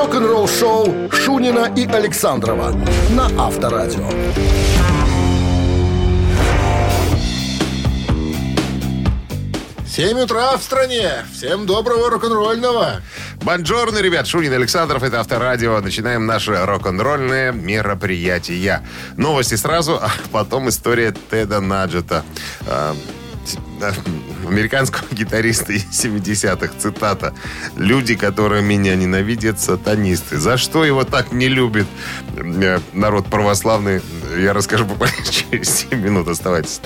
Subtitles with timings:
[0.00, 2.70] Рок-н-ролл-шоу Шунина и Александрова
[3.10, 4.08] на Авторадио.
[9.86, 11.26] 7 утра в стране.
[11.30, 13.02] Всем доброго рок-н-ролльного.
[13.42, 14.26] Бонжорно, ребят.
[14.26, 15.78] Шунин Александров, это Авторадио.
[15.80, 18.80] Начинаем наше рок-н-ролльное мероприятие.
[19.18, 22.24] Новости сразу, а потом история Теда Наджета.
[24.46, 27.34] Американского гитариста из 70-х, цитата.
[27.76, 30.38] «Люди, которые меня ненавидят, сатанисты».
[30.38, 31.86] За что его так не любит
[32.36, 34.00] э, народ православный,
[34.38, 36.28] я расскажу буквально через 7 минут.
[36.28, 36.80] Оставайтесь.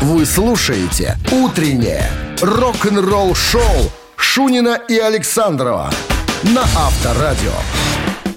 [0.00, 2.10] Вы слушаете «Утреннее
[2.40, 5.90] рок-н-ролл-шоу» Шунина и Александрова
[6.42, 7.52] на Авторадио.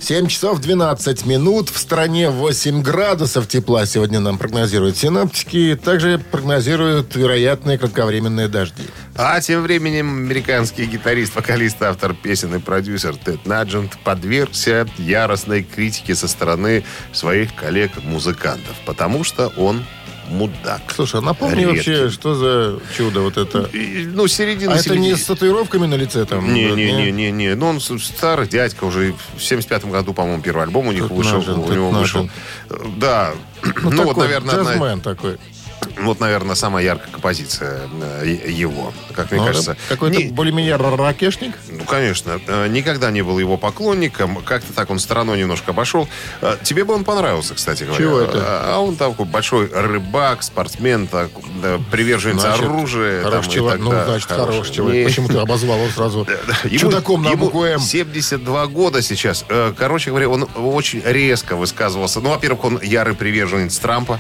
[0.08, 1.70] 7 часов 12 минут.
[1.70, 5.78] В стране 8 градусов тепла сегодня нам прогнозируют синоптики.
[5.84, 8.84] Также прогнозируют вероятные кратковременные дожди.
[9.18, 16.16] А тем временем американский гитарист, вокалист, автор песен и продюсер Тед Наджент подвергся яростной критике
[16.16, 19.84] со стороны своих коллег-музыкантов, потому что он
[20.30, 20.82] мудак.
[20.96, 21.76] Слушай, а напомни Редкий.
[21.76, 23.64] вообще, что за чудо вот это?
[23.74, 24.74] И, Ну, середина...
[24.74, 26.54] А это не с татуировками на лице там?
[26.54, 27.56] Не, не, не, не, не.
[27.56, 29.14] Ну, он старый дядька уже.
[29.36, 31.38] В 75-м году, по-моему, первый альбом у них Тед вышел.
[31.40, 32.30] Наджент, у него вышел.
[32.70, 32.98] Наджент.
[32.98, 33.34] Да.
[33.64, 35.38] Ну, вот, такой наверное, одна- такой.
[36.02, 37.82] Вот, наверное, самая яркая композиция
[38.22, 39.72] э, его, как мне Ну, кажется.
[39.74, 41.54] да, Какой-то Не- более-менее ракешник.
[41.70, 42.40] Ну, конечно.
[42.48, 44.38] Э, Никогда не был его поклонником.
[44.44, 46.08] Как-то так он стороной немножко обошел.
[46.42, 47.98] Э, Тебе бы он понравился, кстати говоря.
[48.04, 48.40] Чего это?
[48.76, 51.30] А он такой большой рыбак, спортсмен, так,
[51.62, 53.22] да, приверженец Значит, оружия.
[53.24, 53.78] там, Хороший и человек.
[53.78, 54.06] так Ну, далее.
[54.08, 55.02] значит, хороший человек.
[55.02, 56.28] Не- Почему ты обозвал его сразу
[56.66, 57.80] Ему- чудаком на букву М?
[57.80, 59.46] 72 года сейчас.
[59.78, 62.20] Короче говоря, он очень резко высказывался.
[62.20, 64.20] Ну, во-первых, он ярый приверженец Трампа.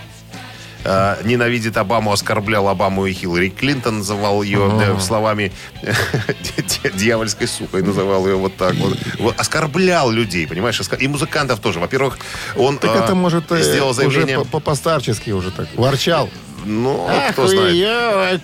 [0.87, 5.51] Э, Ненавидит Обаму, оскорблял Обаму и Хиллари Клинтон, называл ее э, словами
[6.95, 8.97] дьявольской сукой, называл ее вот так вот.
[9.19, 10.79] Вот, Оскорблял людей, понимаешь?
[10.99, 11.79] И музыкантов тоже.
[11.79, 12.17] Во-первых,
[12.55, 14.37] он Так э, это, может, э, сделал заявление...
[14.37, 15.67] уже по- по-постарчески уже так.
[15.75, 16.29] Ворчал.
[16.67, 17.75] Ну, кто знает.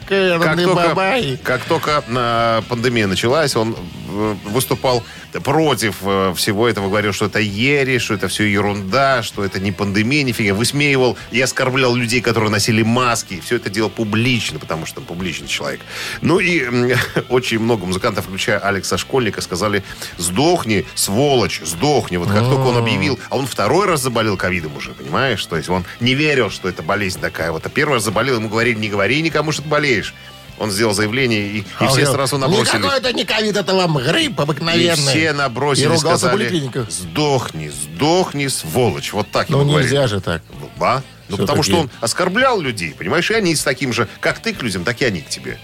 [0.07, 1.39] Как только, бабай.
[1.44, 5.03] как только э, пандемия началась, он э, выступал
[5.44, 9.72] против э, всего этого, говорил, что это ересь, что это все ерунда, что это не
[9.72, 10.53] пандемия, нифига.
[10.53, 13.41] Высмеивал и оскорблял людей, которые носили маски.
[13.44, 15.81] Все это делал публично, потому что он публичный человек.
[16.22, 16.95] Ну и
[17.29, 19.83] очень много музыкантов, включая Алекса Школьника, сказали,
[20.17, 22.17] сдохни, сволочь, сдохни.
[22.17, 25.45] Вот как только он объявил, а он второй раз заболел ковидом уже, понимаешь?
[25.45, 27.51] То есть он не верил, что это болезнь такая.
[27.51, 30.13] Вот, а первый раз заболел, ему говорили, не говори никому, что ты болеешь.
[30.59, 32.74] Он сделал заявление, и, и А он все сразу набросились.
[32.74, 34.96] Никакой это не ковид, это вам грипп И обыкновенный.
[34.96, 39.13] все И набросились, ругался в сказали, сдохни, сдохни, сволочь.
[39.13, 39.90] Вот так Ну, ему говорили.
[39.90, 40.44] нельзя же так.
[40.79, 41.01] Да?
[41.28, 44.62] Ну, потому что он оскорблял людей, понимаешь, и они с таким же, как ты к
[44.62, 45.57] людям, так и они к тебе.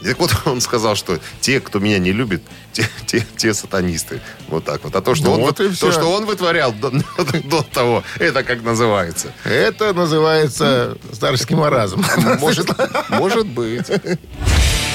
[0.00, 2.42] И так вот он сказал, что те, кто меня не любит,
[2.72, 4.20] те, те, те сатанисты.
[4.48, 4.94] Вот так вот.
[4.94, 6.90] А то, что, Ну он, вот и то, что он вытворял до,
[7.44, 9.32] до того, это как называется?
[9.44, 12.04] Это называется старческий маразм.
[12.40, 12.68] Может,
[13.08, 13.90] может быть.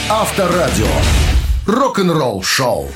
[0.10, 0.88] Авторадио.
[1.66, 2.90] Рок-н-ролл шоу.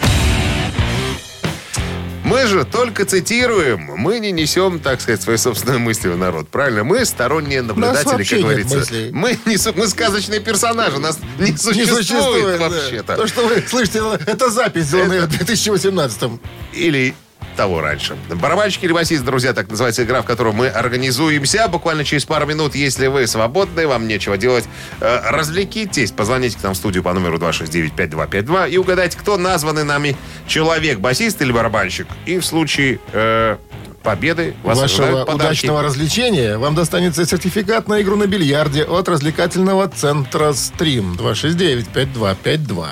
[2.25, 6.49] Мы же только цитируем, мы не несем, так сказать, свои собственные мысли в народ.
[6.49, 6.83] Правильно?
[6.83, 8.77] Мы сторонние наблюдатели, как говорится.
[8.77, 9.11] мыслей.
[9.11, 12.69] Мы, не, су- мы сказочные персонажи, нас не Не существует, существует да.
[12.69, 13.15] вообще-то.
[13.15, 16.39] То, что вы слышите, это запись сделанная в 2018-м.
[16.73, 17.13] Или
[17.55, 18.15] того раньше.
[18.29, 21.67] Барабанщик или басист, друзья, так называется игра, в которой мы организуемся.
[21.67, 24.65] Буквально через пару минут, если вы свободны, вам нечего делать,
[24.99, 26.11] э, развлекитесь.
[26.11, 30.15] Позвоните к нам в студию по номеру 269-5252 и угадайте, кто названный нами
[30.47, 32.07] человек, басист или барабанщик.
[32.25, 33.57] И в случае э,
[34.05, 40.53] победы вас Вашего удачного развлечения вам достанется сертификат на игру на бильярде от развлекательного центра
[40.53, 42.87] «Стрим» 269-5252.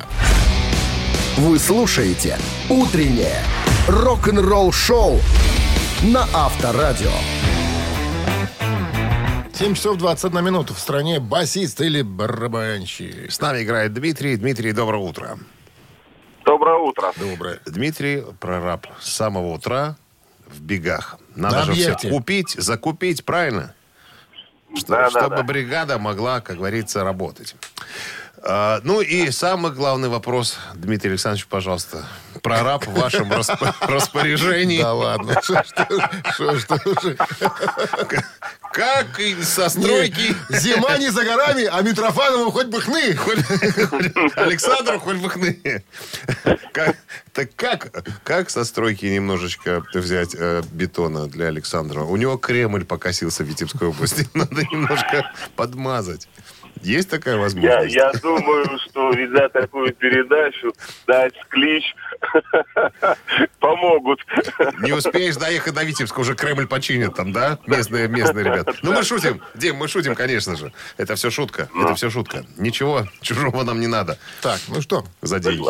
[1.37, 2.37] Вы слушаете
[2.69, 3.41] «Утреннее
[3.87, 5.19] рок-н-ролл-шоу»
[6.03, 7.11] на Авторадио.
[9.53, 10.73] 7 часов 21 минуту.
[10.73, 13.31] В стране басист или барабанщик.
[13.31, 14.35] С нами играет Дмитрий.
[14.35, 15.37] Дмитрий, доброе утро.
[16.45, 17.13] Доброе утро.
[17.17, 17.59] Доброе.
[17.65, 19.95] Дмитрий, прораб, с самого утра
[20.47, 21.17] в бегах.
[21.35, 23.73] Надо На же все купить, закупить, правильно?
[24.75, 25.43] Что- Да, да, чтобы да.
[25.43, 27.55] бригада могла, как говорится, работать.
[28.45, 32.05] А, ну и самый главный вопрос, Дмитрий Александрович, пожалуйста.
[32.41, 34.81] Прораб в вашем распо- распоряжении.
[34.81, 35.41] Да ладно.
[35.43, 35.63] Что,
[36.59, 36.79] что,
[38.73, 40.35] Как со стройки...
[40.49, 43.17] Зима не за горами, а Митрофанову хоть бы хны.
[44.35, 45.83] Александру хоть бы хны.
[47.33, 52.01] Так как, как со стройки немножечко взять э, бетона для Александра?
[52.01, 54.27] У него Кремль покосился в Витебской области.
[54.33, 56.27] Надо немножко подмазать.
[56.81, 57.95] Есть такая Я, возможность?
[57.95, 60.73] я думаю, что ведя такую передачу,
[61.07, 61.83] дать клич
[63.59, 64.19] Помогут.
[64.79, 67.59] Не успеешь доехать до Витебска, уже Кремль починит там, да?
[67.65, 68.73] Местные, местные ребята.
[68.81, 69.41] Ну, мы шутим.
[69.55, 70.73] Дим, мы шутим, конечно же.
[70.97, 71.69] Это все шутка.
[71.75, 72.45] Это все шутка.
[72.57, 74.17] Ничего чужого нам не надо.
[74.41, 75.63] Так, ну что, За деньги.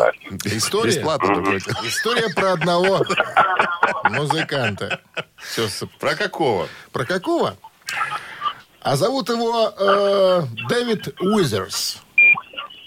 [0.44, 0.90] История?
[0.90, 3.04] Бесплатно, история про одного
[4.10, 5.00] музыканта.
[5.36, 5.68] Все,
[6.00, 6.68] Про какого?
[6.92, 7.56] про какого?
[8.84, 12.02] А зовут его э, Дэвид Уизерс.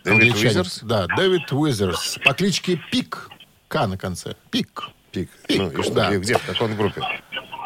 [0.05, 0.35] Дэвид.
[0.35, 0.79] Уизерс?
[0.83, 2.19] Да, Дэвид Уизерс.
[2.23, 3.29] По кличке Пик.
[3.67, 4.35] К на конце.
[4.51, 4.89] Пик.
[5.11, 5.31] Пик.
[5.47, 5.93] Пик, Ну, и что?
[5.95, 6.15] да.
[6.15, 6.37] Где?
[6.37, 7.01] В какой он группе?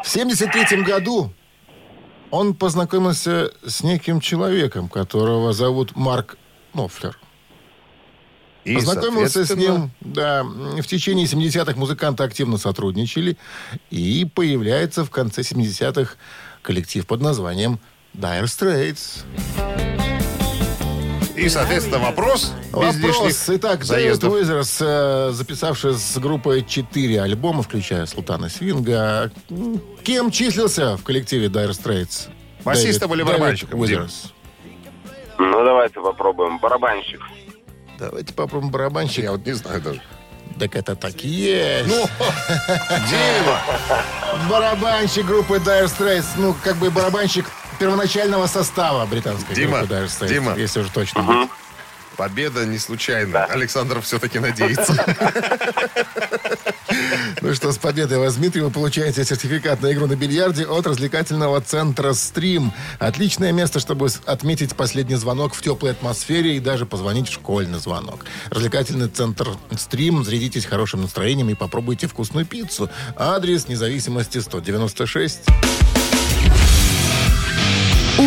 [0.01, 1.33] В 73 году
[2.31, 6.37] он познакомился с неким человеком, которого зовут Марк
[6.73, 7.19] Нофлер.
[8.63, 13.37] И, Познакомился с ним, да, в течение 70-х музыканты активно сотрудничали,
[13.89, 16.15] и появляется в конце 70-х
[16.61, 17.79] коллектив под названием
[18.13, 19.23] Dire Straits.
[21.35, 22.53] И, соответственно, вопрос.
[22.65, 22.95] без Вопрос.
[22.97, 24.33] лишних Итак, Дэвид заездов.
[24.33, 24.77] Уизерс,
[25.35, 32.29] записавший с группой 4 альбома, включая Султана Свинга, м, кем числился в коллективе Dire Straits?
[32.63, 33.97] Басистом или барабанщиком, Дэвид?
[33.99, 34.33] Уизерс.
[35.39, 36.59] Ну, давайте попробуем.
[36.59, 37.21] Барабанщик.
[37.97, 39.23] Давайте попробуем барабанщик.
[39.23, 40.01] Я вот не знаю даже.
[40.59, 41.87] Так это так и есть.
[41.89, 42.05] Ну,
[43.09, 43.59] Дима!
[44.49, 46.25] Барабанщик группы Dire Straits.
[46.37, 47.45] Ну, как бы барабанщик
[47.81, 50.27] первоначального состава британской Дима, группы Dire Straits.
[50.27, 50.55] Дима.
[50.55, 51.23] Если уже точно.
[51.23, 51.49] быть.
[52.15, 53.45] Победа не случайна.
[53.45, 54.93] Александр все-таки надеется.
[57.41, 61.59] Ну что, с победой вас, Дмитрий, вы получаете сертификат на игру на бильярде от развлекательного
[61.61, 62.71] центра «Стрим».
[62.99, 68.25] Отличное место, чтобы отметить последний звонок в теплой атмосфере и даже позвонить в школьный звонок.
[68.51, 70.23] Развлекательный центр «Стрим».
[70.23, 72.91] Зарядитесь хорошим настроением и попробуйте вкусную пиццу.
[73.15, 75.39] Адрес независимости 196.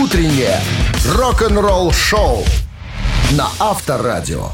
[0.03, 0.59] Утреннее
[1.07, 2.45] рок-н-ролл-шоу
[3.31, 4.49] на Авторадио.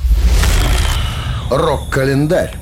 [1.51, 2.55] Рок-календарь.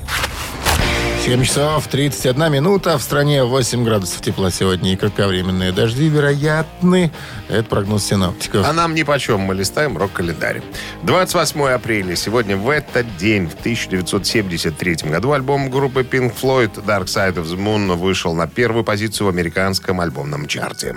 [1.25, 2.97] 7 часов 31 минута.
[2.97, 7.11] В стране 8 градусов тепла сегодня и кратковременные дожди вероятны.
[7.49, 8.65] Это прогноз синоптиков.
[8.65, 10.61] А нам нипочем, мы листаем рок-календарь.
[11.03, 12.15] 28 апреля.
[12.15, 17.57] Сегодня в этот день, в 1973 году, альбом группы Pink Floyd Dark Side of the
[17.57, 20.95] Moon вышел на первую позицию в американском альбомном чарте.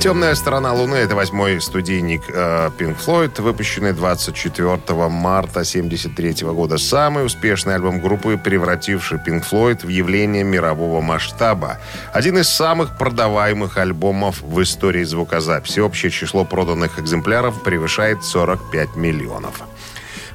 [0.00, 4.78] «Темная сторона Луны»— это восьмой студийник э, Pink Floyd, выпущенный 24
[5.10, 6.78] марта 1973 года.
[6.78, 11.76] Самый успешный альбом группы, превративший Pink Floyd в явление мирового масштаба.
[12.14, 15.80] Один из самых продаваемых альбомов в истории звукозаписи.
[15.80, 19.60] Общее число проданных экземпляров превышает 45 миллионов.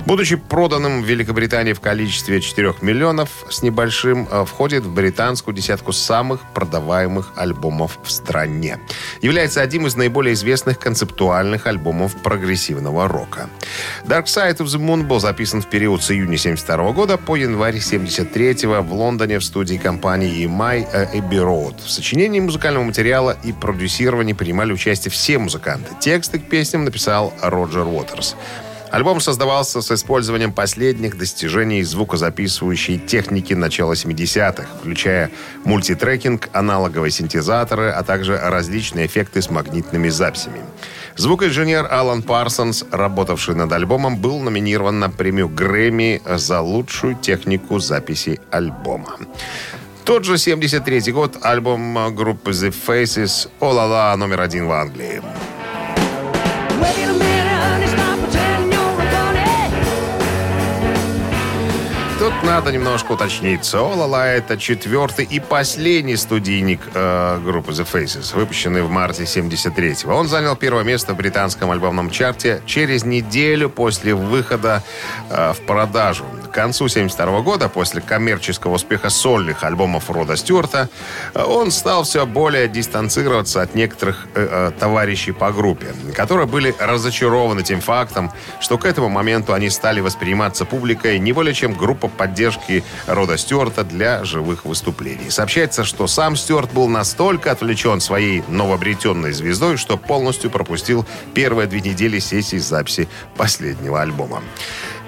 [0.06, 5.94] Будучи проданным в Великобритании в количестве 4 миллионов с небольшим, э, входит в британскую десятку
[5.94, 8.78] самых продаваемых альбомов в стране.
[9.22, 13.50] Является одним из наиболее известных концептуальных альбомов прогрессивного рока.
[14.06, 17.80] Dark Side of the Moon был записан в период с июня 72 года по январь
[17.80, 21.84] 73 в Лондоне в студии компании EMI э, Abbey Road.
[21.84, 25.96] В сочинении музыкального материала и продюсировании принимали участие все музыканты.
[26.00, 28.36] Тексты к песням написал Роджер Уотерс.
[28.96, 35.32] Альбом создавался с использованием последних достижений звукозаписывающей техники начала 70-х, включая
[35.66, 40.62] мультитрекинг, аналоговые синтезаторы, а также различные эффекты с магнитными записями.
[41.18, 48.40] Звукоинженер Алан Парсонс, работавший над альбомом, был номинирован на премию Грэмми за лучшую технику записи
[48.50, 49.18] альбома.
[50.06, 55.22] Тот же 73 год, альбом группы The Faces «О-ла-ла» номер один в Англии.
[62.46, 63.80] Надо немножко уточниться.
[63.82, 70.14] «О-ла-ла»— это четвертый и последний студийник э, группы The Faces, выпущенный в марте 73-го.
[70.14, 74.84] Он занял первое место в британском альбомном чарте через неделю после выхода
[75.30, 76.24] э, в продажу.
[76.48, 80.90] К концу 72 года, после коммерческого успеха сольных альбомов Рода Стюарта,
[81.34, 86.76] э, он стал все более дистанцироваться от некоторых э, э, товарищей по группе, которые были
[86.80, 92.08] разочарованы тем фактом, что к этому моменту они стали восприниматься публикой не более чем группа
[92.08, 92.35] поддержки
[93.08, 95.30] Рода Стюарта для живых выступлений.
[95.30, 101.82] Сообщается, что сам Стюарт был настолько отвлечен своей новообретенной звездой, что полностью пропустил первые две
[101.82, 104.42] недели сессии записи последнего альбома.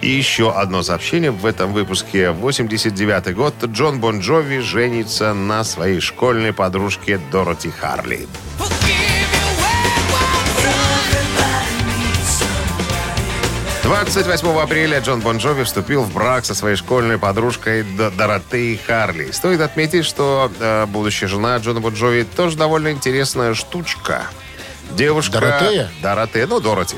[0.02, 2.32] И еще одно сообщение в этом выпуске.
[2.32, 3.56] 89 год.
[3.66, 8.28] Джон Бон Джови женится на своей школьной подружке Дороти Харли.
[13.88, 17.84] 28 апреля Джон Бон Джови вступил в брак со своей школьной подружкой
[18.18, 19.32] Доротеей Харли.
[19.32, 24.24] Стоит отметить, что э, будущая жена Джона Бон Джови тоже довольно интересная штучка.
[24.92, 25.40] Девушка...
[25.40, 25.90] Доротея?
[26.02, 26.98] Доротея, ну, Дороти.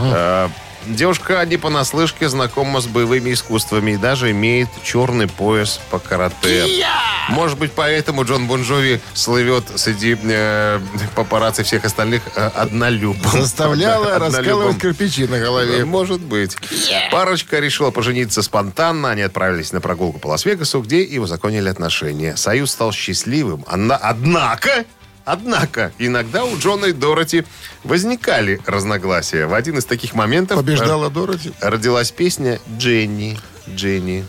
[0.00, 0.48] Э,
[0.86, 6.84] Девушка не понаслышке знакома с боевыми искусствами и даже имеет черный пояс по карате.
[7.28, 10.80] Может быть, поэтому Джон Бон Джови слывет среди э,
[11.14, 13.30] папарацци всех остальных э, однолюбом.
[13.32, 15.84] Заставляла Да, раскалывать кирпичи на голове.
[15.84, 16.56] Может быть.
[17.10, 19.10] Парочка решила пожениться спонтанно.
[19.10, 22.34] Они отправились на прогулку по Лас-Вегасу, где и узаконили отношения.
[22.36, 23.64] Союз стал счастливым.
[23.68, 24.86] Она- Однако,
[25.32, 27.44] однако, иногда у Джона и Дороти
[27.84, 29.46] возникали разногласия.
[29.46, 31.52] В один из таких моментов Побеждала Дороти.
[31.60, 33.38] э, родилась песня «Дженни».
[33.68, 34.24] Дженни.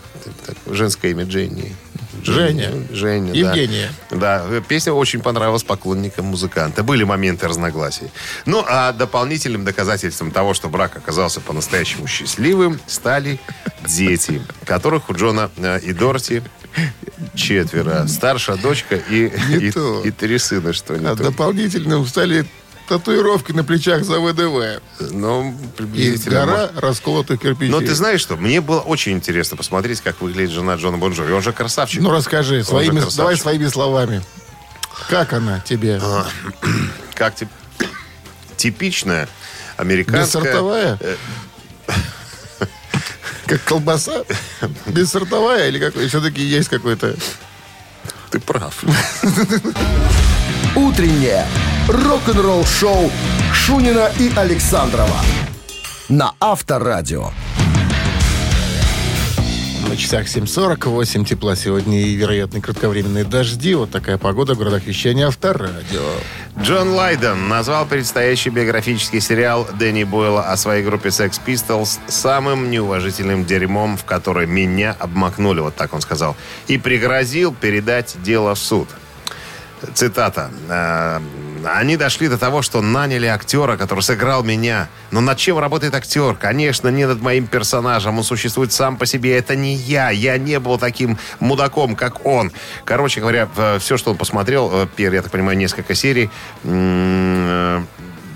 [0.68, 1.76] Женское имя Дженни.
[2.24, 2.72] Женя.
[2.92, 3.38] Женя, да.
[3.38, 3.92] Евгения.
[4.12, 6.84] Да, песня очень понравилась поклонникам музыканта.
[6.84, 8.10] Были моменты разногласий.
[8.46, 13.40] Ну, а дополнительным доказательством того, что брак оказался по-настоящему счастливым, стали
[13.86, 16.42] дети, которых у Джона э, и Дороти
[17.36, 18.08] четверо.
[18.08, 19.26] Старшая дочка и,
[19.60, 20.02] и, то.
[20.04, 21.24] и три сына, что не А то.
[21.24, 22.46] дополнительным стали
[22.88, 24.82] татуировки на плечах за ВДВ.
[25.12, 26.46] Ну, И приблизительно.
[26.46, 26.72] может.
[26.74, 27.70] гора расколотых кирпичей.
[27.72, 28.36] Но ты знаешь что?
[28.36, 31.32] Мне было очень интересно посмотреть, как выглядит жена Джона Бонжови.
[31.34, 32.02] Он же красавчик.
[32.02, 33.18] Ну, расскажи, своими, красавчик.
[33.18, 34.22] давай своими словами.
[35.08, 36.02] Как она тебе?
[37.14, 37.48] Как тип-
[38.58, 39.28] типичная
[39.78, 40.42] американская...
[40.42, 40.98] Бессортовая?
[43.50, 44.26] Как колбаса?
[44.86, 46.08] Бессортовая или какой?
[46.08, 47.16] Все-таки есть какой-то...
[48.30, 48.84] Ты прав.
[50.76, 51.48] Утреннее
[51.88, 53.12] рок-н-ролл-шоу
[53.52, 55.20] Шунина и Александрова
[56.10, 57.32] на Авторадио.
[59.88, 63.74] На часах 7.48 тепла сегодня и вероятно кратковременные дожди.
[63.74, 66.04] Вот такая погода в городах вещания Авторадио.
[66.58, 73.46] Джон Лайден назвал предстоящий биографический сериал Дэнни Бойла о своей группе Sex Pistols самым неуважительным
[73.46, 76.36] дерьмом, в которое меня обмакнули, вот так он сказал,
[76.68, 78.90] и пригрозил передать дело в суд.
[79.94, 80.50] Цитата.
[81.64, 84.88] «Э, Они дошли до того, что наняли актера, который сыграл меня.
[85.12, 86.36] Но над чем работает актер?
[86.36, 88.18] Конечно, не над моим персонажем.
[88.18, 89.38] Он существует сам по себе.
[89.38, 90.10] Это не я.
[90.10, 92.52] Я не был таким мудаком, как он.
[92.86, 96.30] Короче говоря, э, все, что он посмотрел, э, первые, я так понимаю, несколько серий,
[96.64, 97.82] э,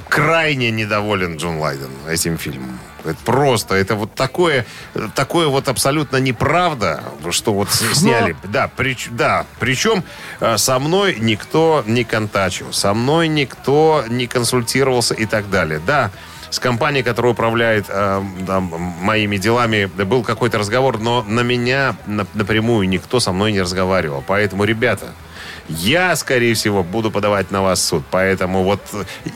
[0.09, 2.79] крайне недоволен Джон Лайден этим фильмом.
[3.05, 4.65] Это просто, это вот такое,
[5.15, 8.35] такое вот абсолютно неправда, что вот сняли.
[8.43, 10.03] Да, прич- да, причем
[10.39, 15.81] э, со мной никто не контачил, со мной никто не консультировался и так далее.
[15.85, 16.11] Да,
[16.49, 18.67] с компанией, которая управляет э, да, м-
[19.01, 24.23] моими делами, был какой-то разговор, но на меня на- напрямую никто со мной не разговаривал.
[24.25, 25.07] Поэтому, ребята,
[25.69, 28.03] я, скорее всего, буду подавать на вас суд.
[28.11, 28.81] Поэтому вот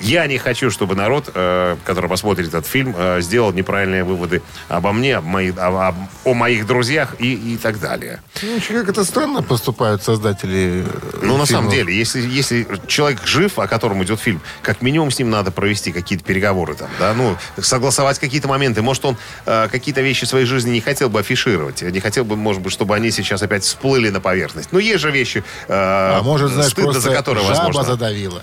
[0.02, 4.92] я не хочу, чтобы народ, э, который посмотрит этот фильм, э, сделал неправильные выводы обо
[4.94, 5.96] мне, об мои- об- об-
[6.26, 8.22] о моих друзьях и, и так далее.
[8.44, 13.58] Ну, как это странно поступают создатели э, Ну, на самом деле, если, если человек жив,
[13.60, 17.36] о котором идет фильм, как минимум с ним надо провести какие-то переговоры там, да, ну,
[17.58, 18.82] согласовать какие-то моменты.
[18.82, 22.36] Может, он э, какие-то вещи в своей жизни не хотел бы афишировать, не хотел бы,
[22.36, 24.70] может быть, чтобы они сейчас опять всплыли на поверхность.
[24.72, 27.84] Но есть же вещи, э, А может, знаешь, стыдно просто за которые жаба возможно.
[27.84, 28.42] задавила.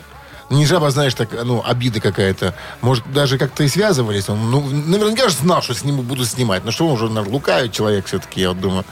[0.50, 2.54] Не жаба, знаешь, так, ну, обида какая-то.
[2.82, 4.28] Может, даже как-то и связывались.
[4.28, 6.66] Он, ну, наверняка же знал, что с ним буду снимать.
[6.66, 8.84] Но что он уже, наверное, лукавит человек все-таки, я вот думаю.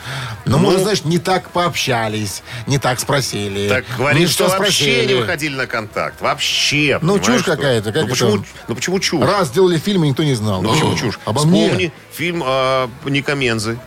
[0.47, 3.69] Но, Ну, может, знаешь, не так пообщались, не так спросили.
[3.69, 5.07] Так говорит, что что вообще спросили.
[5.13, 6.23] не выходили на контакт.
[6.23, 6.99] Вообще.
[7.03, 8.45] Ну, чушь какая-то, как ну, почему, это?
[8.69, 9.23] ну, почему чушь?
[9.23, 10.63] Раз сделали фильм, и никто не знал.
[10.63, 11.21] Ну, почему чушь?
[11.27, 11.93] Обо Вспомни мне.
[12.15, 13.79] фильм э, Ника Мензы,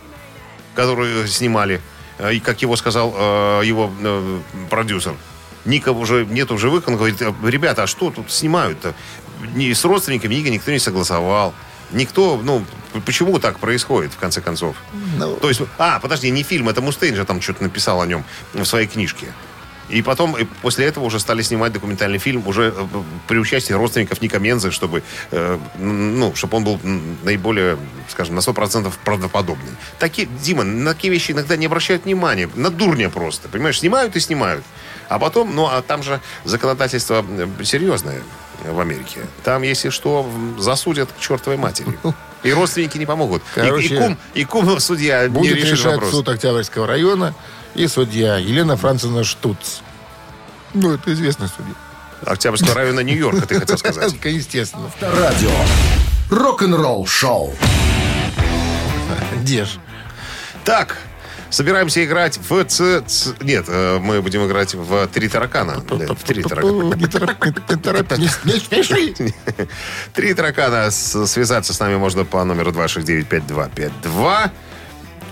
[0.75, 1.81] который снимали.
[2.17, 5.15] Э, И, как его сказал э, его э, продюсер.
[5.65, 6.87] Ника уже нету в живых.
[6.87, 8.93] Он говорит, «Э, ребята, а что тут снимают-то?
[9.55, 11.53] Ни с родственниками Ника никто не согласовал.
[11.91, 12.65] Никто, ну,
[13.05, 14.75] почему так происходит, в конце концов?
[15.17, 15.35] Ну.
[15.35, 18.65] То есть, а, подожди, не фильм, это Мустейн же там что-то написал о нем в
[18.65, 19.27] своей книжке.
[19.89, 22.85] И потом, и после этого уже стали снимать документальный фильм уже э,
[23.27, 26.79] при участии родственников Ника Мензы, чтобы, э, ну, чтобы он был
[27.23, 27.77] наиболее,
[28.09, 29.71] скажем, на 100% правдоподобный.
[29.99, 32.49] Такие, Дима, на такие вещи иногда не обращают внимания.
[32.55, 33.47] На дурня просто.
[33.47, 34.63] Понимаешь, снимают и снимают.
[35.07, 38.21] А потом, ну, а там же законодательство э, серьезное
[38.63, 39.19] в Америке.
[39.43, 40.27] Там, если что,
[40.57, 41.87] засудят к чертовой матери.
[42.43, 43.41] И родственники не помогут.
[43.55, 46.11] И- и, Короче, кум, и кум судья Будет не решит решать вопрос.
[46.11, 47.35] суд Октябрьского района
[47.75, 49.81] и судья Елена Францевна Штуц.
[50.73, 51.73] Ну, это известный судья.
[52.25, 54.13] Октябрьского района Нью-Йорка, ты хотел сказать.
[54.23, 54.85] Естественно.
[54.87, 55.51] Авторадио.
[56.29, 57.53] Рок-н-ролл шоу.
[59.41, 59.69] Где ж?
[60.63, 60.97] Так,
[61.51, 63.01] собираемся играть в ц...
[63.05, 65.81] ц- Нет, э, мы будем играть в три таракана.
[65.87, 66.95] Да, В три таракана.
[68.17, 68.27] Не
[68.57, 69.13] спеши.
[70.13, 70.89] Три таракана.
[70.89, 74.49] Связаться с нами можно по номеру 269-5252.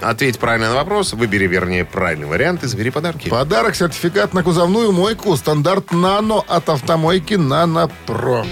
[0.03, 3.29] Ответь правильно на вопрос, выбери, вернее, правильный вариант и забери подарки.
[3.29, 8.45] Подарок, сертификат на кузовную мойку, стандарт «Нано» от автомойки «Нано Про».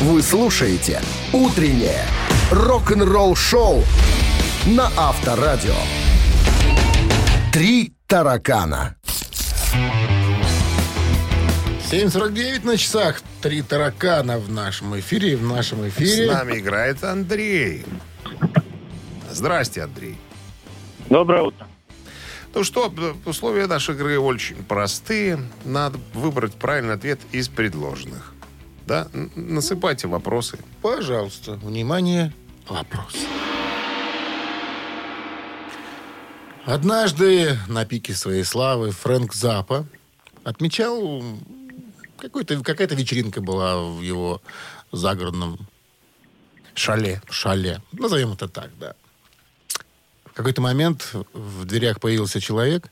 [0.00, 1.00] Вы слушаете
[1.32, 2.04] «Утреннее
[2.50, 3.84] рок-н-ролл-шоу
[4.66, 5.76] на Авторадио.
[7.52, 8.96] «Три таракана».
[11.90, 13.22] 7.49 на часах.
[13.40, 15.36] Три таракана в нашем эфире.
[15.36, 16.32] В нашем С эфире...
[16.32, 17.84] нами играет Андрей.
[19.36, 20.16] Здрасте, Андрей.
[21.10, 21.68] Доброе утро.
[22.54, 22.90] Ну что,
[23.26, 25.38] условия нашей игры очень простые.
[25.66, 28.32] Надо выбрать правильный ответ из предложенных.
[28.86, 29.08] Да?
[29.34, 30.58] Насыпайте вопросы.
[30.80, 32.32] Пожалуйста, внимание,
[32.66, 33.14] вопрос.
[36.64, 39.86] Однажды на пике своей славы Фрэнк Запа
[40.44, 41.22] отмечал
[42.16, 44.40] какой-то, какая-то вечеринка была в его
[44.92, 45.58] загородном
[46.74, 47.20] Шале.
[47.28, 47.82] шале.
[47.92, 48.94] Назовем это так, да.
[50.36, 52.90] Какой-то момент в дверях появился человек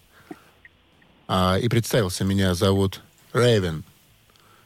[1.29, 2.25] а, и представился.
[2.25, 3.03] Меня зовут
[3.35, 3.85] Рейвен.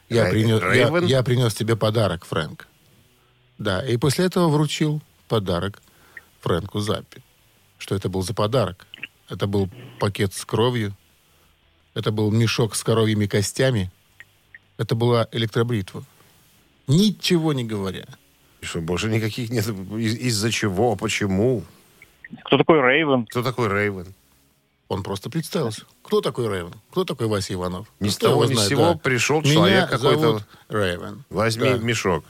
[0.07, 2.67] Я, принес, я, я принес тебе подарок, Фрэнк.
[3.57, 5.81] Да, и после этого вручил подарок
[6.39, 7.21] Фрэнку Заппи.
[7.79, 8.87] Что это был за подарок?
[9.27, 9.69] Это был
[9.99, 10.95] пакет с кровью.
[11.95, 13.91] Это был мешок с коровьими костями.
[14.77, 16.05] Это была электробритва.
[16.87, 18.05] Ничего не говоря.
[18.61, 19.67] И Что, больше никаких нет.
[19.67, 20.95] Из- Из-за чего?
[20.95, 21.65] Почему?
[22.45, 23.25] Кто такой Рейвен?
[23.27, 24.13] Кто такой Рейвен?
[24.87, 25.83] Он просто представился.
[26.01, 26.73] Кто такой Рейвен?
[26.91, 27.87] Кто такой Вася Иванов?
[27.99, 28.97] Ни с того, ни с сего да.
[28.97, 30.43] пришел Меня человек какой-то.
[30.69, 31.23] Рейвен.
[31.29, 31.77] Возьми Да.
[31.77, 32.25] мешок.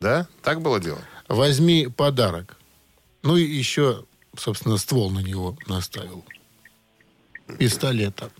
[0.00, 0.26] Да?
[0.42, 0.98] Так было дело?
[1.28, 2.56] Возьми подарок.
[3.22, 4.04] Ну и еще,
[4.36, 6.24] собственно, ствол на него наставил.
[7.58, 8.30] Пистолета.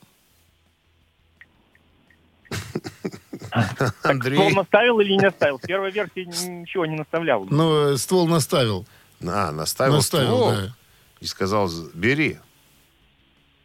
[3.50, 5.58] Ствол наставил или не наставил?
[5.58, 7.44] В первой версии ничего не наставлял.
[7.50, 8.86] Ну, э, ствол наставил.
[9.22, 10.76] А, наставил, наставил, ствол да.
[11.20, 12.38] и сказал, «З- бери.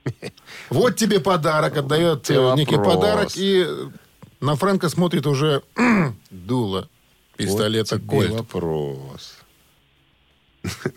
[0.70, 2.60] Вот тебе подарок, отдает э, Вопрос.
[2.60, 3.66] некий подарок, и
[4.42, 5.64] на Фрэнка смотрит уже
[6.30, 6.90] дуло
[7.38, 8.32] пистолета Вот тебе Кольт.
[8.32, 9.38] вопрос.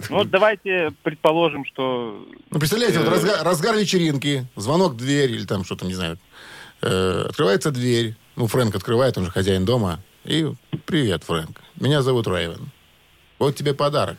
[0.08, 2.26] Ну, вот давайте предположим, что...
[2.50, 6.18] Ну, представляете, вот разгар, разгар вечеринки, звонок в дверь или там что-то, не знаю.
[6.80, 8.16] Э, открывается дверь.
[8.36, 10.00] Ну, Фрэнк открывает, он же хозяин дома.
[10.24, 10.46] И
[10.86, 11.60] привет, Фрэнк.
[11.76, 12.70] Меня зовут Рейвен.
[13.38, 14.16] Вот тебе подарок.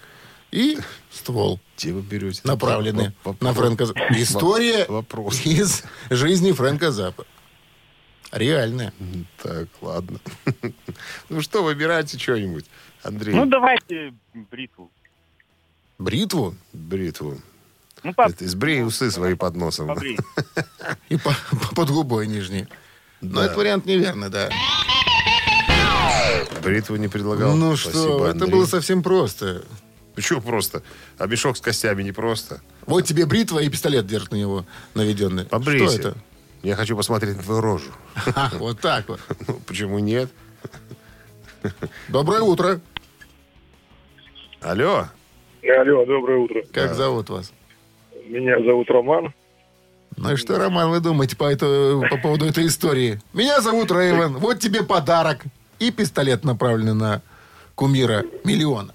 [0.51, 0.77] И
[1.11, 2.41] ствол, Где вы берете?
[2.43, 3.99] направленный Воп- на Фрэнка Заппа.
[4.11, 5.41] История Вопрос.
[5.45, 7.25] из жизни Фрэнка Заппа.
[8.31, 8.93] Реальная.
[9.41, 10.19] Так, ладно.
[11.29, 12.65] Ну что, выбирайте что-нибудь.
[13.03, 14.91] Андрей, Ну, давайте бритву.
[15.99, 17.39] Бритву бритву.
[18.03, 18.23] Ну, по...
[18.29, 19.91] Это Сбрей усы свои под носом.
[21.09, 21.35] и по-
[21.75, 22.67] под губой нижней.
[23.21, 24.49] Но этот вариант неверный, да.
[26.63, 27.55] Бритву не предлагал.
[27.55, 29.65] ну Спасибо, что, это было совсем просто.
[30.19, 30.83] Ну что просто?
[31.17, 32.59] А мешок с костями не просто.
[32.85, 35.45] Вот тебе бритва и пистолет держит на него наведенный.
[35.45, 35.97] Побрейся.
[35.97, 36.17] Что это?
[36.61, 37.91] Я хочу посмотреть на твою рожу.
[38.55, 39.21] Вот так вот.
[39.47, 40.29] Ну, почему нет?
[42.09, 42.81] Доброе утро.
[44.59, 45.05] Алло.
[45.63, 46.63] Алло, доброе утро.
[46.73, 47.53] Как зовут вас?
[48.27, 49.33] Меня зовут Роман.
[50.17, 53.21] Ну и что, Роман, вы думаете по, это- по поводу этой истории?
[53.31, 54.33] Меня зовут Рейвен.
[54.35, 55.43] Вот тебе подарок.
[55.79, 57.21] И пистолет направленный на
[57.75, 58.93] кумира миллиона.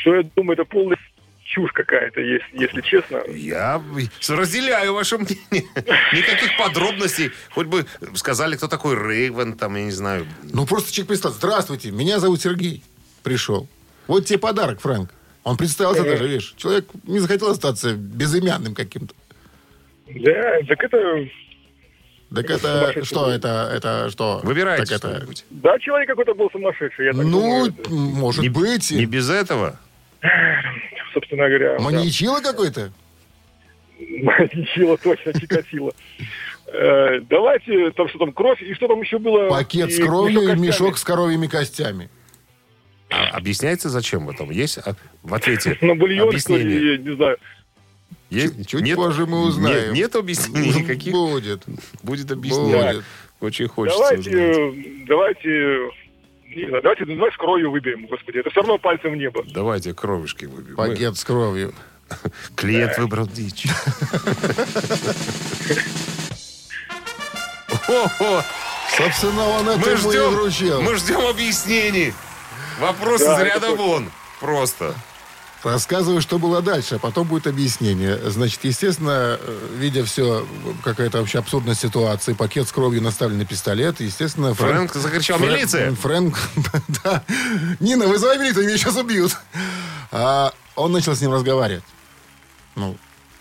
[0.00, 0.98] Что я думаю, это полная
[1.44, 3.22] чушь какая-то, если, если честно.
[3.28, 3.82] Я
[4.28, 5.40] разделяю ваше мнение.
[6.12, 7.32] Никаких подробностей.
[7.50, 10.26] Хоть бы сказали, кто такой Рейвен, там, я не знаю.
[10.42, 11.34] Ну просто человек представил.
[11.34, 12.82] Здравствуйте, меня зовут Сергей.
[13.22, 13.68] Пришел.
[14.06, 15.10] Вот тебе подарок, Фрэнк.
[15.42, 16.54] Он представился даже, видишь.
[16.56, 19.14] Человек не захотел остаться безымянным каким-то.
[20.08, 21.28] Да, так это...
[22.34, 23.28] Так это что?
[23.28, 24.40] Это, это что?
[24.44, 25.26] Выбирайте Так это...
[25.50, 27.74] Да, человек какой-то был сумасшедший, я так Ну, думаю.
[27.76, 28.90] Это, может быть.
[28.92, 29.78] Не без этого.
[31.14, 31.78] Собственно говоря.
[31.78, 31.84] да.
[31.84, 32.92] Маньячило какой-то?
[33.98, 35.92] Маньячило, точно, Чикатило.
[36.72, 39.48] Э, Давайте, там что там, кровь, и что там еще было?
[39.48, 42.08] Пакет с кровью и мешок с коровьими костями.
[43.10, 44.50] А объясняется, зачем в этом?
[44.50, 46.78] Есть а, в ответе На бульон, что объяснение?
[46.78, 47.36] ли, я не знаю.
[48.30, 48.68] Есть?
[48.68, 49.92] Чуть- чуть позже мы узнаем.
[49.92, 51.12] Нет, нет объяснений никаких?
[51.12, 51.64] Будет.
[52.04, 52.92] Будет объяснение.
[52.92, 53.04] Будет.
[53.40, 54.56] Очень хочется Давайте, узнать.
[54.76, 55.78] э, давайте,
[56.82, 58.38] давайте, давай с кровью выберем, господи.
[58.38, 59.42] Это все равно пальцем в небо.
[59.52, 60.76] Давайте кровушки выбьем.
[60.76, 61.72] Пакет с кровью.
[62.24, 63.66] Мы- Клиент выбрал дичь.
[67.88, 68.42] О-о,
[68.96, 70.82] Собственно, он это Мы ждем, вручил.
[70.82, 72.12] мы ждем объяснений.
[72.80, 74.10] Вопрос Да, из ряда вон.
[74.40, 74.94] Просто.
[75.62, 78.18] Рассказываю, что было дальше, а потом будет объяснение.
[78.30, 80.46] Значит, естественно, э, видя все,
[80.82, 84.54] какая-то вообще абсурдная ситуация, пакет с кровью, наставленный пистолет, естественно...
[84.54, 86.38] Фрэнк закричал, Фрэ- «Милиция!» Фрэнк,
[87.04, 87.22] да.
[87.78, 89.36] Нина, вызывай милицию, меня сейчас убьют.
[90.10, 91.84] А он начал с ним разговаривать.
[92.74, 92.96] Ну,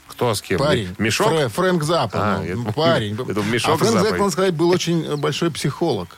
[0.08, 0.60] Кто с кем?
[0.60, 0.94] парень.
[0.98, 1.32] Мешок?
[1.32, 2.20] Фрэ- Фрэнк Заппа.
[2.22, 3.16] А, ну, я думал, парень.
[3.16, 6.18] думал, мешок а Фрэнк Заппа, надо сказать, был очень большой психолог.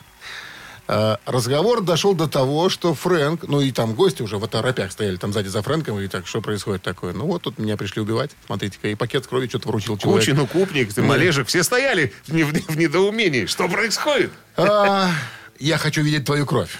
[0.88, 5.16] Э, разговор дошел до того, что Фрэнк, ну и там гости уже в оторопях стояли
[5.16, 7.12] там сзади за Фрэнком, и так, что происходит такое?
[7.12, 10.24] Ну вот тут меня пришли убивать, смотрите-ка, и пакет с кровью что-то вручил человек.
[10.28, 13.46] Кучин, Купник, ты, Малежик, все стояли в, не- в недоумении.
[13.46, 14.32] Что происходит?
[14.56, 15.10] А,
[15.58, 16.78] я хочу видеть твою кровь,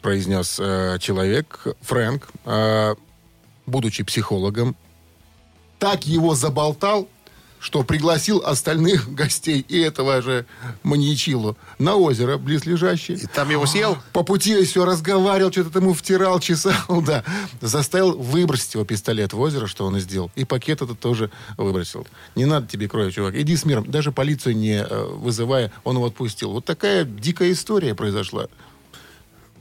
[0.00, 2.94] произнес э, человек, Фрэнк, э,
[3.66, 4.74] будучи психологом.
[5.78, 7.06] Так его заболтал,
[7.60, 10.46] что пригласил остальных гостей и этого же
[10.82, 13.18] маньячилу на озеро близлежащее.
[13.18, 13.98] И там его съел?
[14.12, 16.74] По пути все разговаривал, что-то ему втирал, чесал,
[17.06, 17.24] да.
[17.60, 20.30] Заставил выбросить его пистолет в озеро, что он и сделал.
[20.34, 22.06] И пакет этот тоже выбросил.
[22.34, 23.34] Не надо тебе крови, чувак.
[23.34, 23.90] Иди с миром.
[23.90, 26.52] Даже полицию не э, вызывая, он его отпустил.
[26.52, 28.46] Вот такая дикая история произошла.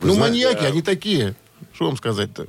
[0.01, 1.35] ну, знаете, маньяки, они такие.
[1.73, 2.47] Что вам сказать-то?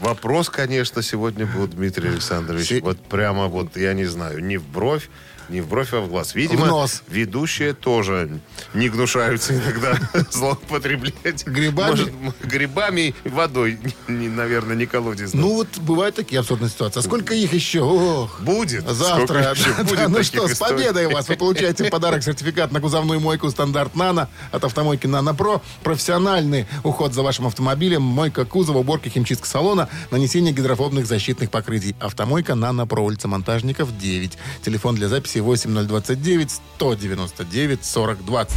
[0.00, 2.82] Вопрос, конечно, сегодня был, Дмитрий Александрович.
[2.82, 5.08] Вот прямо вот, я не знаю, не в бровь,
[5.48, 6.34] не в бровь, а в глаз.
[6.34, 7.02] Видимо, В нос.
[7.08, 8.40] ведущие тоже
[8.74, 9.98] не гнушаются иногда
[10.30, 11.46] злоупотреблять.
[11.46, 11.90] Грибами?
[11.90, 13.78] Может, грибами и водой.
[14.08, 15.32] Не, наверное, не колодец.
[15.34, 17.00] Ну, вот бывают такие абсурдные ситуации.
[17.00, 17.80] А сколько их еще?
[17.82, 18.40] Ох.
[18.40, 18.88] Будет.
[18.88, 19.52] Завтра.
[19.54, 20.76] Еще Да, будет да, ну что, с историй?
[20.76, 21.28] победой вас.
[21.28, 25.60] Вы получаете подарок сертификат на кузовную мойку стандарт «Нано» от автомойки «Нано Про».
[25.82, 31.94] Профессиональный уход за вашим автомобилем, мойка кузова, уборка химчистка салона, нанесение гидрофобных защитных покрытий.
[32.00, 34.38] Автомойка «Нано Про», улица Монтажников, 9.
[34.62, 38.56] Телефон для записи 8029 199 40 20.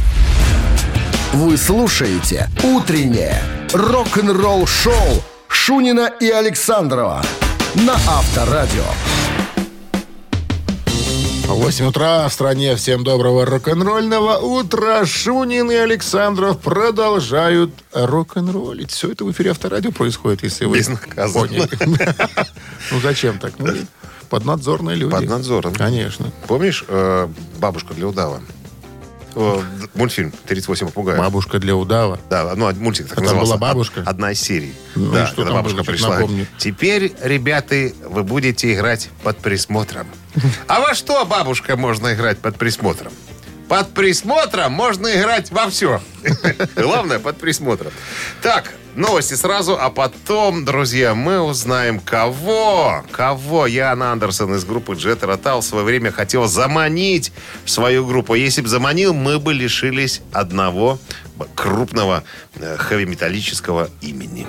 [1.34, 7.22] Вы слушаете «Утреннее рок-н-ролл-шоу» Шунина и Александрова
[7.74, 8.84] на Авторадио.
[11.46, 12.76] 8 утра в стране.
[12.76, 15.04] Всем доброго рок-н-ролльного утра.
[15.06, 18.90] Шунин и Александров продолжают рок-н-роллить.
[18.90, 21.46] Все это в эфире Авторадио происходит, если вы Безнаказанно.
[21.46, 21.68] поняли.
[22.90, 23.52] Ну зачем так?
[24.30, 25.12] Поднадзорные люди.
[25.12, 25.74] Под надзором.
[25.74, 26.30] Конечно.
[26.46, 28.40] Помнишь э, «Бабушка для удава»?
[29.34, 29.62] Д-
[29.94, 31.18] Мультфильм «38 попугаев».
[31.18, 32.18] Бабушка для удава.
[32.28, 33.52] Да, ну, мультик так А назывался.
[33.52, 34.00] была бабушка?
[34.00, 34.74] Од- Одна из серий.
[34.96, 36.14] Ну, да, и что когда бабушка было, пришла.
[36.16, 36.46] напомни.
[36.58, 40.06] Теперь, ребята, вы будете играть под присмотром.
[40.66, 43.12] А во что, бабушка, можно играть под присмотром?
[43.68, 46.00] Под присмотром можно играть во все.
[46.76, 47.92] Главное, под присмотром.
[48.42, 55.20] Так, новости сразу, а потом, друзья, мы узнаем, кого, кого Ян Андерсон из группы Jet
[55.20, 57.32] Rotal в свое время хотел заманить
[57.64, 58.34] в свою группу.
[58.34, 60.98] Если бы заманил, мы бы лишились одного
[61.54, 62.24] крупного
[62.56, 64.46] э, хэви-металлического имени.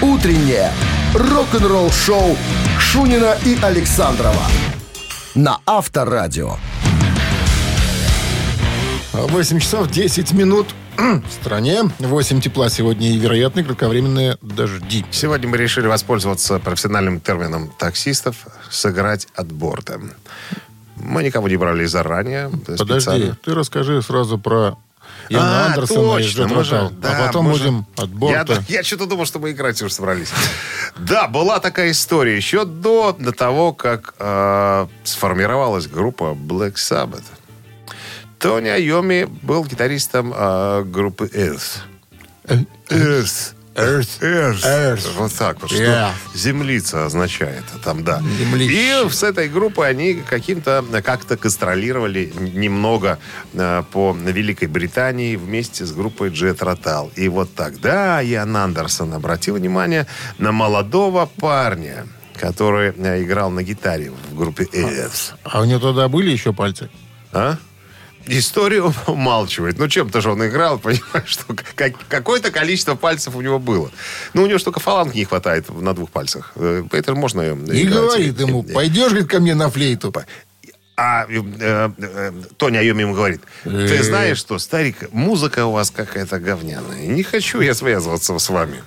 [0.00, 0.72] Утреннее
[1.14, 2.36] рок-н-ролл-шоу
[2.78, 4.46] Шунина и Александрова
[5.34, 6.56] на Авторадио.
[9.12, 11.82] 8 часов 10 минут в стране.
[11.98, 15.04] 8 тепла сегодня и вероятны кратковременные дожди.
[15.10, 18.36] Сегодня мы решили воспользоваться профессиональным термином таксистов
[18.70, 20.00] «сыграть от борта».
[20.96, 22.50] Мы никого не брали заранее.
[22.50, 23.36] Подожди, специально.
[23.44, 24.76] ты расскажи сразу про
[25.28, 26.90] Яна А, Андерсона точно, мы же- Rotal.
[27.00, 28.64] да, а потом мы же- будем от борта.
[28.68, 30.28] Я, я что-то думал, что мы играть уже собрались.
[30.98, 37.24] Да, была такая история еще до, до того, как э, сформировалась группа Black Sabbath.
[38.42, 41.78] Тони Айоми был гитаристом э, группы Earth.
[42.44, 43.54] Earth.
[43.76, 44.20] Earth.
[44.20, 44.64] Earth.
[44.64, 45.08] Earth.
[45.16, 45.70] Вот так вот.
[45.70, 46.10] Yeah.
[46.28, 48.20] Что землица означает там, да.
[48.20, 49.06] Землище.
[49.06, 53.20] И с этой группой они каким-то, как-то гастролировали немного
[53.52, 57.12] э, по Великой Британии вместе с группой Jet Rotal.
[57.14, 64.10] И вот тогда Ян Андерсон обратил внимание на молодого парня, который э, играл на гитаре
[64.10, 65.34] в группе Earth.
[65.44, 66.90] А у него тогда были еще пальцы?
[67.32, 67.56] А?
[68.26, 69.78] Историю умалчивает.
[69.78, 73.90] Ну, чем-то же он играл, понимаешь, что как- какое-то количество пальцев у него было.
[74.34, 76.52] Ну, у него же только фаланг не хватает на двух пальцах.
[76.56, 80.12] Э, Поэтому можно И говорит ему, пойдешь, говорит, ко мне на флейту.
[80.94, 83.86] А э, э, э, Тоня Айоми ему говорит, Э.
[83.88, 87.06] ты знаешь что, старик, музыка у вас какая-то говняная.
[87.06, 88.82] Не хочу я связываться с вами.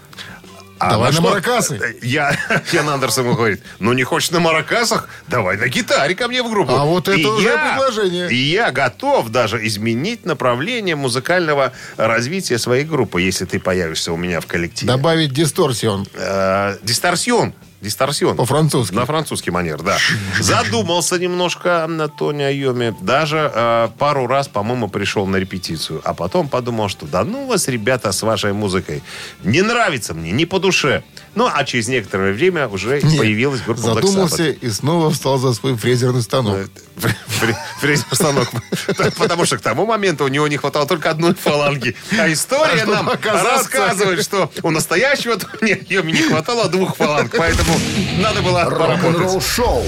[0.77, 1.75] А Давай на что- маракасы.
[1.81, 2.37] Э, Я,
[2.73, 5.07] Ян Андерсон говорит, ну не хочешь на маракасах?
[5.27, 6.73] Давай на гитаре ко мне в группу.
[6.75, 8.29] А вот это уже предложение.
[8.29, 14.41] И я готов даже изменить направление музыкального развития своей группы, если ты появишься у меня
[14.41, 14.91] в коллективе.
[14.91, 16.05] Добавить дисторсион.
[16.13, 17.53] Э, дисторсион.
[17.85, 18.35] Дисторсион.
[18.35, 18.95] По-французски.
[18.95, 19.97] На французский манер, да.
[20.39, 22.95] Задумался немножко на Тони Айоми.
[22.99, 26.01] Даже э, пару раз, по-моему, пришел на репетицию.
[26.03, 29.03] А потом подумал, что да ну вас, ребята, с вашей музыкой.
[29.43, 31.03] Не нравится мне, не по душе.
[31.35, 34.59] Ну, а через некоторое время уже Нет, появилась группа Black Задумался Sabbath.
[34.61, 36.57] и снова встал за свой фрезерный станок.
[36.57, 36.67] Э,
[36.97, 38.47] фре- фре- Фрезер станок.
[39.17, 41.95] Потому что к тому моменту у него не хватало только одной фаланги.
[42.17, 47.33] А история А нам рассказывает, что у настоящего Тони Айоми не хватало двух фаланг.
[47.37, 47.74] Поэтому
[48.19, 49.03] надо было поработать.
[49.03, 49.83] Рок-н-ролл-шоу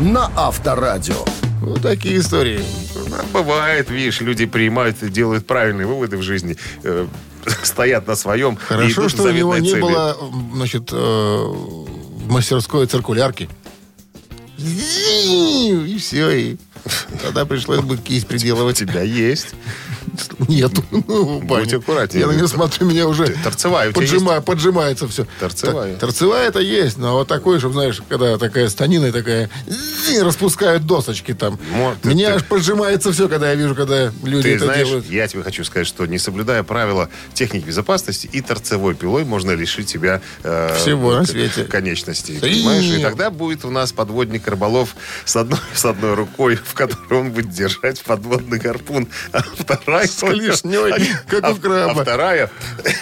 [0.00, 1.24] на Авторадио.
[1.60, 2.60] Вот такие истории.
[3.12, 7.06] А Бывает, видишь, люди принимают и делают правильные выводы в жизни, э,
[7.62, 8.56] стоят на своем.
[8.56, 9.80] Хорошо, что у него не цели.
[9.80, 10.16] было,
[10.54, 13.48] значит, э, в мастерской циркулярки.
[14.58, 16.56] И все, и
[17.22, 18.78] тогда пришлось бы кисть У приделывать.
[18.78, 19.54] тебя есть.
[20.48, 20.82] Нету.
[20.90, 22.20] Ну, Будь Ваня, аккуратнее.
[22.22, 25.26] Я на нее смотрю, меня уже Торцевая поджима- поджимается все.
[25.38, 25.96] Торцевая.
[25.96, 29.50] Торцевая это есть, но вот такой, чтобы, знаешь, когда такая станина и такая
[30.10, 31.58] и распускают досочки там.
[32.02, 35.06] Меня ты- аж поджимается все, когда я вижу, когда люди Ты это знаешь, делают.
[35.10, 39.86] я тебе хочу сказать, что не соблюдая правила техники безопасности и торцевой пилой можно лишить
[39.86, 41.64] тебя э, Всего на свете.
[41.64, 42.34] конечностей.
[42.40, 42.84] Да Понимаешь?
[42.84, 43.02] И нет.
[43.02, 47.50] тогда будет у нас подводник рыболов с одной, с одной рукой, в которой он будет
[47.50, 49.80] держать подводный гарпун, а вторая...
[50.06, 52.00] С клешней, как у а- краба.
[52.00, 52.50] А вторая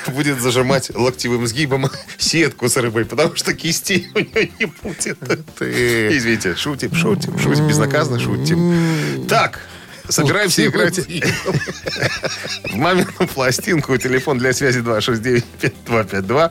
[0.09, 5.19] будет зажимать локтевым сгибом сетку с рыбой, потому что кистей у нее не будет.
[5.59, 6.17] Ты.
[6.17, 9.27] Извините, шутим, шутим, шутим, безнаказанно шутим.
[9.29, 9.61] Так,
[10.09, 13.97] собираемся играть в мамину пластинку.
[13.97, 16.51] Телефон для связи 269-5252.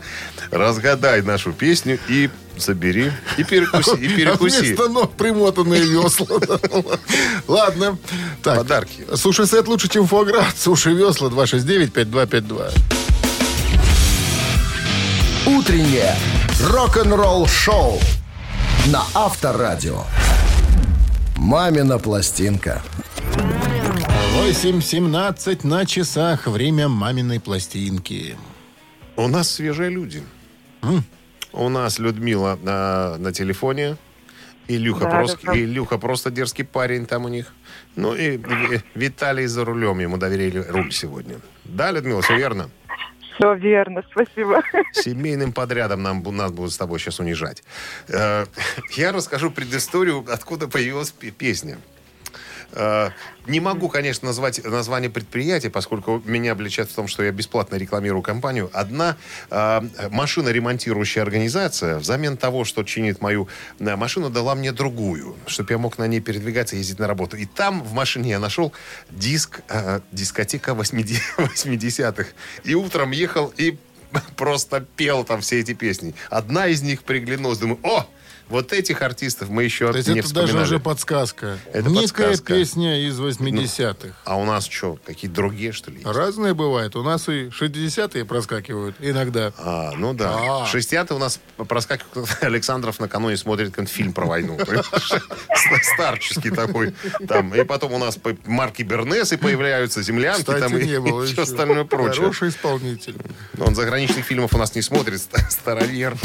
[0.51, 3.11] Разгадай нашу песню и забери.
[3.37, 3.97] И перекуси.
[3.99, 4.59] И А перекуси.
[4.59, 6.27] вместо ног примотанные весла.
[7.47, 7.97] Ладно.
[8.43, 9.05] Так, Подарки.
[9.15, 10.45] Суши-сет лучше, чем фуагра.
[10.57, 12.71] Суши-весла 269-5252.
[15.45, 16.15] Утреннее
[16.61, 17.99] рок-н-ролл-шоу
[18.87, 20.03] на Авторадио.
[21.37, 22.81] «Мамина пластинка».
[24.37, 26.45] 8.17 на часах.
[26.47, 28.37] Время маминой пластинки.
[29.15, 30.21] У нас свежие люди.
[31.51, 33.97] У нас Людмила на, на телефоне.
[34.67, 35.57] Илюха, Да, просто, да.
[35.57, 37.51] Илюха просто дерзкий парень там у них.
[37.95, 39.99] Ну и Ви- Виталий за рулем.
[39.99, 41.39] Ему доверили руль сегодня.
[41.65, 42.69] Да, Людмила, все верно?
[43.35, 44.61] Все верно, спасибо.
[44.93, 47.63] Семейным подрядом нам, нас будут с тобой сейчас унижать.
[48.07, 48.45] Э,
[48.95, 51.77] Я расскажу предысторию, откуда появилась пе- песня.
[52.73, 53.11] Э,
[53.47, 58.21] Не могу, конечно, назвать название предприятия, поскольку меня обличают в том, что я бесплатно рекламирую
[58.21, 58.69] компанию.
[58.73, 59.15] Одна
[59.49, 63.47] э, машиноремонтирующая организация взамен того, что чинит мою
[63.79, 67.37] э, машину, дала мне другую, чтобы я мог на ней передвигаться и ездить на работу.
[67.37, 68.73] И там в машине я нашел
[69.09, 69.61] диск,
[70.11, 72.27] дискотека 80 80-х.
[72.63, 73.77] И утром ехал и
[74.35, 76.13] просто пел там все эти песни.
[76.29, 77.59] Одна из них приглянулась.
[77.59, 78.07] Думаю, о,
[78.49, 80.65] вот этих артистов мы еще То есть не это даже вспоминали.
[80.65, 81.57] уже подсказка.
[81.73, 82.53] Это Некая подсказка.
[82.53, 84.15] песня из 80-х.
[84.25, 85.97] А у нас что, какие-то другие, что ли?
[85.97, 86.07] есть?
[86.07, 86.95] Разные бывают.
[86.95, 89.51] У нас и 60-е проскакивают иногда.
[89.57, 90.63] А, ну да.
[90.63, 90.65] А.
[90.65, 94.57] Шестьдесятые у нас проскакивает Александров накануне смотрит фильм про войну.
[95.93, 96.93] Старческий такой.
[97.27, 97.53] Там.
[97.53, 101.43] И потом у нас марки Бернесы появляются, землянки Кстати, там и, не было и все
[101.43, 102.15] остальное прочее.
[102.21, 103.15] Хороший исполнитель.
[103.59, 106.15] Он заграничных фильмов у нас не смотрит, ста- старовер.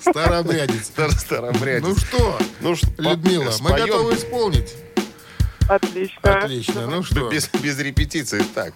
[0.00, 0.67] Старообрядец.
[0.84, 1.82] Стар- Старобрядец.
[1.88, 3.86] Ну что, Ну что, Людмила, мы споем?
[3.86, 4.74] готовы исполнить.
[5.68, 6.38] Отлично.
[6.38, 6.86] Отлично.
[6.86, 8.72] Ну что, Без, без репетиции, так.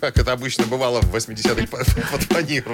[0.00, 2.72] Как это обычно бывало в 80-х под, фанеру.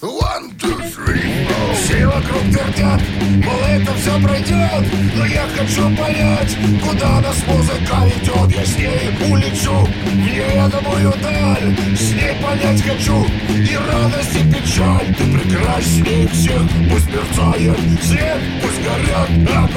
[0.00, 1.48] One, two, three.
[1.74, 3.00] Все вокруг твердят,
[3.44, 9.30] мол, это все пройдет Но я хочу понять, куда нас музыка ведет Я с ней
[9.30, 11.96] улечу в неведомую даль.
[11.96, 15.14] С ней понять хочу и радость, и печаль.
[15.16, 18.40] Ты прекрасней всех, пусть мерцает свет.
[18.62, 19.28] Пусть горят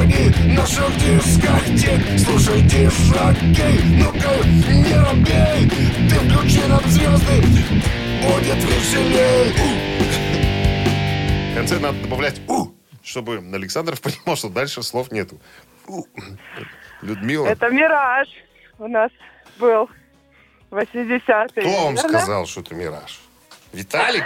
[0.01, 2.19] огни наших дискотек.
[2.19, 5.69] Слушай, дишаки, ну-ка не робей.
[6.09, 7.41] Ты включи нам звезды,
[8.23, 9.53] будет веселей
[11.51, 12.69] В конце надо добавлять «у»,
[13.03, 15.39] чтобы Александров понимал, что дальше слов нету.
[15.87, 16.05] «У».
[17.01, 18.27] Людмила, Это «Мираж»
[18.79, 19.11] у нас
[19.57, 19.89] был
[20.71, 21.61] 80-е.
[21.61, 23.19] кто вам сказал, что это мираж?
[23.73, 24.25] Виталик?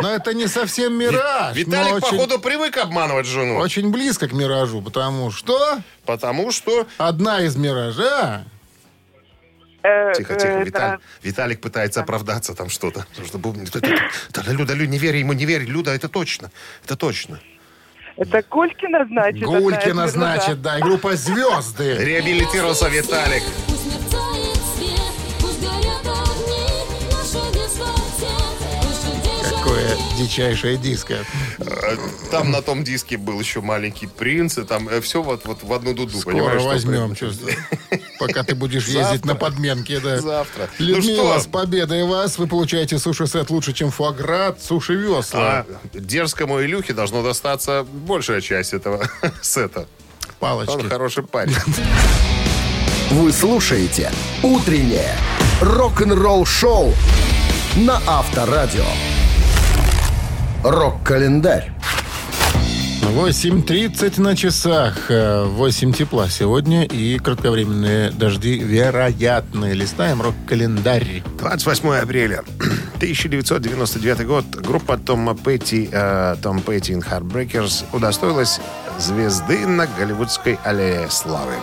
[0.00, 1.54] но это не совсем мираж.
[1.56, 3.56] Виталик, очень, походу, привык обманывать жену.
[3.58, 6.86] очень близко к миражу, потому что Потому что...
[6.98, 8.44] одна из миража
[9.82, 10.98] Тихо, тихо, э, Виталик, да.
[11.22, 13.04] Виталик пытается оправдаться там что-то.
[13.10, 13.70] Потому что бубнит.
[13.72, 15.64] Да, да, Люда, Люда, не верь ему, не верь.
[15.64, 16.50] Люда, это точно.
[16.84, 17.40] Это точно.
[18.16, 19.42] Это Гулькина, значит?
[19.42, 21.96] Гулькина, значит, да, и группа «Звезды».
[21.98, 23.42] Реабилитировался Виталик.
[30.18, 31.14] Дичайшее диско.
[31.58, 31.96] Э,
[32.30, 35.94] Там на том диске был еще маленький принц, и там все вот, вот в одну
[35.94, 37.54] дуду, Скоро возьмем, чувствую.
[38.18, 40.18] Пока ты будешь ездить на подменке, да.
[40.20, 40.68] Завтра.
[40.78, 41.50] Людмила, Ну с что?
[41.50, 42.38] победой вас.
[42.38, 45.40] Вы получаете суши-сет лучше, чем фуагра, суши-весла.
[45.40, 49.06] А дерзкому Илюхе должно достаться большая часть этого
[49.42, 49.80] сета.
[49.80, 49.86] Он
[50.66, 50.88] Палочки.
[50.88, 51.54] хороший парень.
[53.10, 54.10] Вы слушаете
[54.42, 55.16] «Утреннее
[55.60, 56.94] рок-н-ролл-шоу»
[57.76, 58.84] на Авторадио.
[60.62, 61.72] Рок-календарь.
[63.02, 65.10] 8.30 на часах.
[65.10, 69.72] Э, 8 тепла сегодня и кратковременные дожди вероятны.
[69.72, 71.22] Листаем рок-календарь.
[71.38, 72.44] 28 апреля
[72.96, 74.44] 1999 год.
[74.54, 78.60] Группа Тома Петти, э, Том Петти and Heartbreakers удостоилась
[78.98, 81.54] звезды на голливудской аллее славы.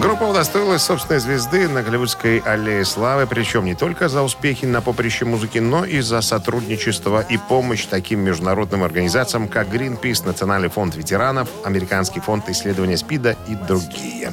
[0.00, 5.26] Группа удостоилась собственной звезды на Голливудской аллее славы, причем не только за успехи на поприще
[5.26, 11.50] музыки, но и за сотрудничество и помощь таким международным организациям, как Greenpeace, Национальный фонд ветеранов,
[11.62, 14.32] Американский фонд исследования СПИДа и другие.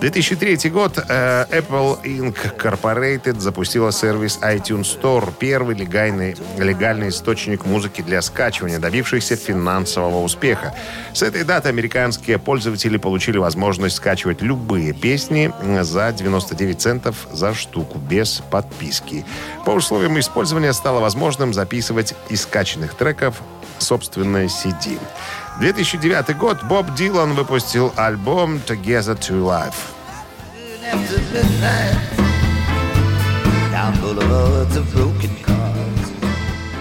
[0.00, 0.98] 2003 год.
[1.08, 2.56] э, Apple Inc.
[2.56, 10.74] Corporated запустила сервис iTunes Store, первый легальный, легальный источник музыки для скачивания, добившийся финансового успеха.
[11.12, 15.39] С этой даты американские пользователи получили возможность скачивать любые песни
[15.82, 19.24] за 99 центов за штуку, без подписки.
[19.64, 23.40] По условиям использования стало возможным записывать из скачанных треков
[23.78, 24.98] собственное CD.
[25.60, 26.62] 2009 год.
[26.64, 29.74] Боб Дилан выпустил альбом Together to Life.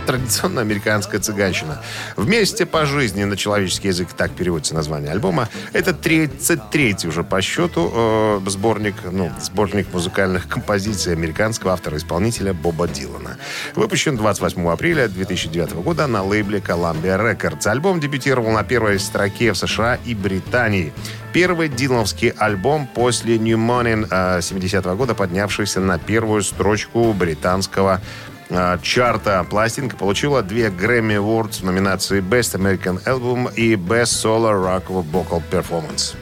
[0.10, 1.84] Традиционная американская цыганщина.
[2.16, 5.50] Вместе по жизни на человеческий язык так переводится название альбома.
[5.72, 13.38] Это 33-й уже по счету э, сборник, ну, сборник музыкальных композиций американского автора-исполнителя Боба Дилана.
[13.76, 17.68] Выпущен 28 апреля 2009 года на лейбле Columbia Records.
[17.68, 20.92] Альбом дебютировал на первой строке в США и Британии.
[21.34, 28.39] Первый дилановский альбом после New Morning э, 70-го года, поднявшийся на первую строчку британского э,
[28.82, 29.46] чарта.
[29.50, 35.42] Пластинка получила две Grammy Awards в номинации Best American Album и Best Solo Rock Vocal
[35.52, 36.16] Performance.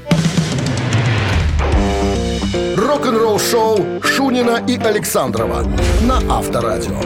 [2.76, 5.64] Рок-н-ролл шоу Шунина и Александрова
[6.02, 7.00] на Авторадио.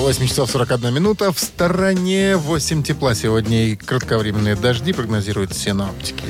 [0.00, 1.30] 8 часов 41 минута.
[1.30, 6.24] В стороне 8 тепла сегодня и кратковременные дожди прогнозируют синоптики.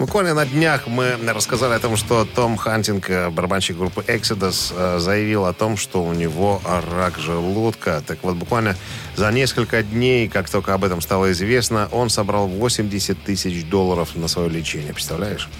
[0.00, 4.98] Буквально на днях мы рассказали о том, что Том Хантинг, э, барабанщик группы Exodus, э,
[4.98, 8.02] заявил о том, что у него рак желудка.
[8.06, 8.76] Так вот, буквально
[9.16, 14.26] за несколько дней, как только об этом стало известно, он собрал 80 тысяч долларов на
[14.26, 14.94] свое лечение.
[14.94, 15.50] Представляешь?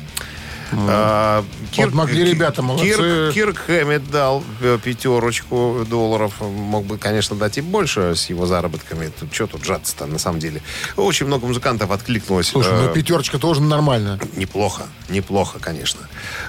[0.72, 1.44] А,
[1.76, 2.86] Подмогли ребята, молодцы.
[2.86, 6.34] Кирк, Кирк Хэммит дал э, пятерочку долларов.
[6.40, 9.10] Мог бы, конечно, дать и больше с его заработками.
[9.18, 10.62] Тут, что тут жаться-то, на самом деле.
[10.96, 12.48] Очень много музыкантов откликнулось.
[12.48, 14.18] Слушай, э, ну пятерочка тоже нормально.
[14.36, 16.00] Неплохо, неплохо, конечно.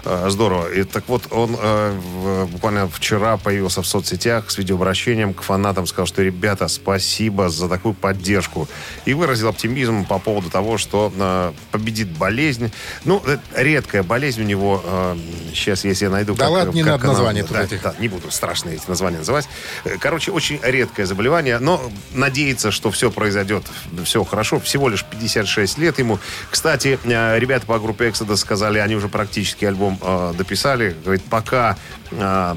[0.05, 0.71] Э, Здорово.
[0.71, 6.05] И так вот, он э, буквально вчера появился в соцсетях с видеообращением к фанатам, сказал,
[6.07, 8.67] что, ребята, спасибо за такую поддержку.
[9.05, 12.71] И выразил оптимизм по поводу того, что э, победит болезнь.
[13.05, 14.81] Ну, это редкая болезнь у него.
[14.83, 15.15] э,
[15.53, 16.35] сейчас, если я найду...
[16.35, 17.81] Да ладно, не надо она- названий тут да, этих.
[17.81, 19.47] да, не буду страшные эти названия называть.
[19.85, 21.81] Э, Короче, очень редкое заболевание, но
[22.13, 23.63] надеется, что все произойдет,
[24.03, 24.59] все хорошо.
[24.59, 26.19] Всего лишь 56 лет ему.
[26.49, 30.93] Кстати, э, ребята по группе Exodus сказали, они уже практически альбом э, дописали.
[31.05, 31.77] Говорит, пока
[32.11, 32.55] э,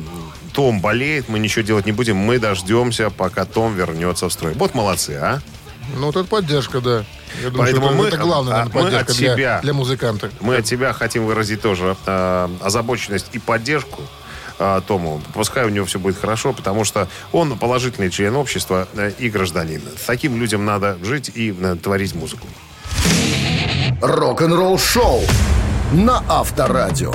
[0.53, 4.55] том болеет, мы ничего делать не будем, мы дождемся, пока Том вернется в строй.
[4.55, 5.40] Вот молодцы, а?
[5.97, 7.05] Ну, вот это поддержка, да.
[7.42, 9.61] Я думаю, Поэтому что это, мы- это главная, наверное, мы поддержка от для, себя.
[9.62, 10.31] для музыканта.
[10.40, 14.03] Мы от тебя хотим выразить тоже э, озабоченность и поддержку
[14.59, 15.20] э, Тому.
[15.35, 19.83] Пускай у него все будет хорошо, потому что он положительный член общества э, и гражданин.
[20.07, 22.47] Таким людям надо жить и э, творить музыку.
[24.01, 25.23] Рок-н-ролл шоу
[25.92, 27.12] на Авторадио.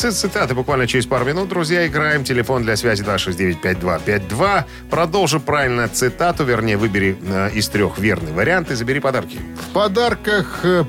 [0.00, 2.24] Цитаты буквально через пару минут, друзья, играем.
[2.24, 4.64] Телефон для связи 269-5252.
[4.88, 9.38] Продолжи правильно цитату, вернее, выбери э, из трех верный вариант и забери подарки.
[9.68, 10.84] В подарках э,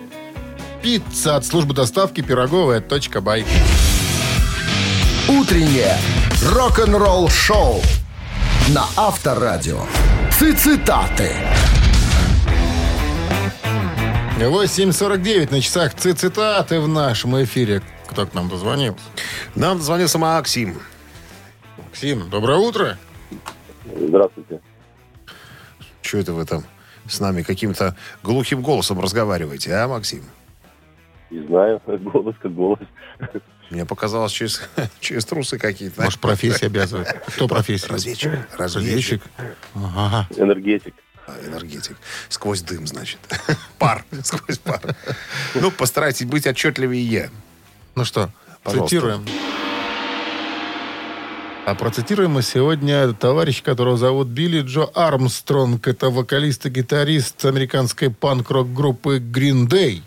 [0.82, 3.46] пицца от службы доставки пироговая точка бай.
[5.28, 5.98] Утреннее
[6.50, 7.82] рок-н-ролл шоу
[8.70, 9.82] на Авторадио.
[10.40, 11.32] Цитаты.
[14.40, 17.82] 8.49 на часах Ци- цитаты в нашем эфире.
[18.12, 18.98] Кто к нам дозвонил?
[19.56, 20.78] Нам дозвонился Максим.
[21.78, 22.98] Максим, доброе утро.
[23.86, 24.60] Здравствуйте.
[26.02, 26.66] Что это вы там
[27.08, 30.24] с нами каким-то глухим голосом разговариваете, а, Максим?
[31.30, 32.80] Не знаю, голос как голос.
[33.70, 34.62] Мне показалось, через,
[35.00, 36.02] через трусы какие-то.
[36.02, 37.08] Может, профессия обязывает?
[37.28, 37.88] Кто профессия?
[37.88, 38.32] Разведчик.
[38.58, 39.22] Разведчик.
[39.74, 40.28] Ага.
[40.36, 40.96] Энергетик.
[41.28, 41.96] А, энергетик.
[42.28, 43.20] Сквозь дым, значит.
[43.80, 44.04] Пар.
[44.24, 44.82] Сквозь пар.
[45.56, 47.32] Ну, постарайтесь быть отчетливее.
[47.96, 48.30] Ну что,
[48.64, 48.88] Пожалуйста.
[48.88, 49.26] цитируем.
[51.66, 55.88] А процитируем мы сегодня товарищ, которого зовут Билли Джо Армстронг.
[55.88, 60.02] Это вокалист и гитарист американской панк-рок группы Green Day.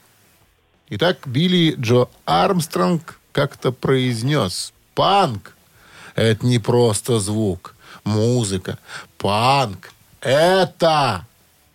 [0.91, 4.73] Итак, Билли Джо Армстронг как-то произнес.
[4.95, 5.55] Панк—
[6.15, 7.75] это не просто звук,
[8.05, 8.79] музыка.
[9.19, 11.27] Панк— это...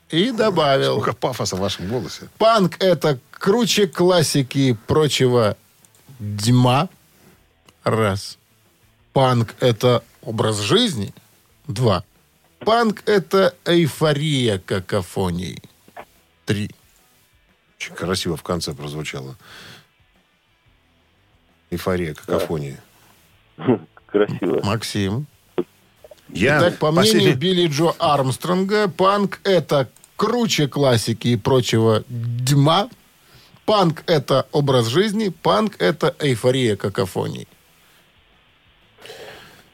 [0.09, 0.93] И добавил.
[0.93, 2.29] Сколько пафоса в вашем голосе.
[2.37, 5.55] Панк— это круче классики и прочего
[6.19, 6.89] дьма.
[7.83, 8.37] Раз.
[9.13, 11.13] Панк— это образ жизни.
[11.67, 12.03] Два.
[12.59, 15.61] Панк— это эйфория какофонии.
[16.45, 16.69] Три.
[17.77, 19.35] Очень красиво в конце прозвучало.
[21.71, 22.79] Эйфория, какофония.
[24.07, 24.61] Красиво.
[24.63, 25.27] Максим.
[26.29, 32.89] Я Так, по мнению последний- Билли Джо Армстронга, панк— это круче классики и прочего дьма.
[33.69, 35.29] Панк— это образ жизни.
[35.29, 37.47] Панк— это эйфория какофонии.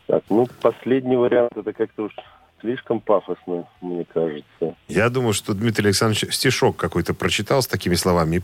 [0.07, 2.11] Так, ну, последний вариант, это как-то уж
[2.59, 4.75] слишком пафосно, мне кажется.
[4.89, 8.43] Я думаю, что Дмитрий Александрович стишок какой-то прочитал с такими словами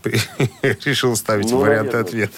[0.64, 2.38] и решил ставить Ну, варианты ответа.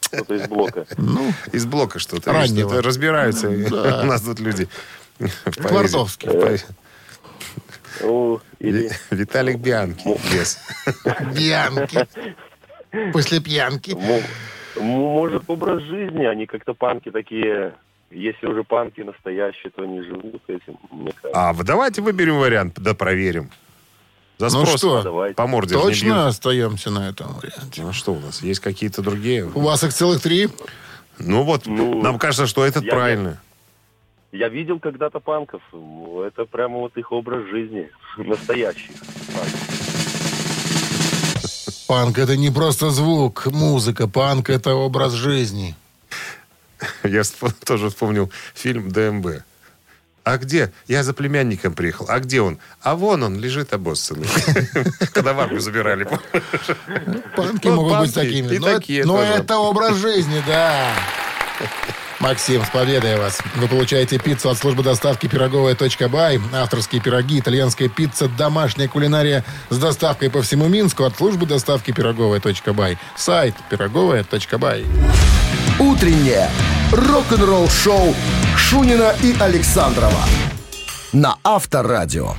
[0.00, 0.86] Что-то из блока.
[0.96, 2.32] Ну, Из блока что-то.
[2.32, 2.80] Раннего.
[2.80, 3.48] Разбираются.
[4.02, 4.68] У нас тут люди.
[5.56, 6.28] Твардовский.
[8.02, 8.88] Ну, или...
[8.88, 10.06] Ви- Виталик Бианки.
[10.08, 10.58] Yes.
[11.34, 12.06] Пьянки.
[13.12, 13.96] После пьянки.
[14.80, 17.74] Может, образ жизни, они как-то панки такие...
[18.10, 21.30] Если уже панки настоящие, то они живут этим, мне кажется.
[21.34, 23.50] А вы давайте выберем вариант, да проверим.
[24.38, 25.34] За Ну спрос что, Давайте.
[25.34, 27.82] по морде Точно остаемся на этом варианте.
[27.82, 28.40] Ну что у нас?
[28.40, 29.44] Есть какие-то другие?
[29.44, 30.48] У вас их целых три.
[31.18, 33.34] Ну вот, Ну, нам кажется, что этот я- правильный.
[34.32, 35.62] Я видел когда-то панков.
[35.72, 37.90] Ну, Это прямо вот их образ жизни.
[38.16, 38.90] Настоящий.
[41.86, 44.06] Панк— это не просто звук, музыка.
[44.06, 45.74] Панк— это образ жизни.
[47.02, 47.22] Я
[47.64, 49.42] тоже вспомнил фильм ДМБ.
[50.24, 50.70] А где?
[50.86, 52.04] Я за племянником приехал.
[52.10, 52.58] А где он?
[52.82, 54.28] А вон он, лежит обоссанный.
[55.14, 56.04] Когда в армию забирали.
[57.34, 59.04] Панки Ну, могут быть панки такими.
[59.04, 60.92] но это образ жизни, да.
[62.20, 63.38] Максим, с победой вас.
[63.56, 66.40] Вы получаете пиццу от службы доставки «Пироговая.бай».
[66.52, 72.98] Авторские пироги, итальянская пицца, домашняя кулинария с доставкой по всему Минску от службы доставки «Пироговая.бай».
[73.16, 74.84] Сайт «Пироговая.бай».
[75.78, 76.50] Утреннее
[76.92, 78.14] рок-н-ролл-шоу
[78.56, 80.24] Шунина и Александрова
[81.12, 82.34] на Авторадио.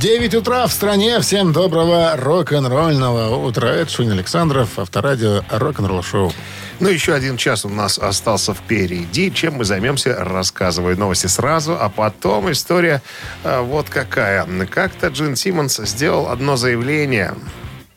[0.00, 1.18] 9 утра в стране.
[1.18, 3.66] Всем доброго рок-н-ролльного утра.
[3.66, 6.32] Это Шунин Александров, авторадио «Рок-н-ролл шоу».
[6.78, 9.32] Ну, еще один час у нас остался впереди.
[9.32, 13.02] Чем мы займемся, рассказываю новости сразу, а потом история
[13.42, 14.46] а, вот какая.
[14.66, 17.34] Как-то Джин Симмонс сделал одно заявление.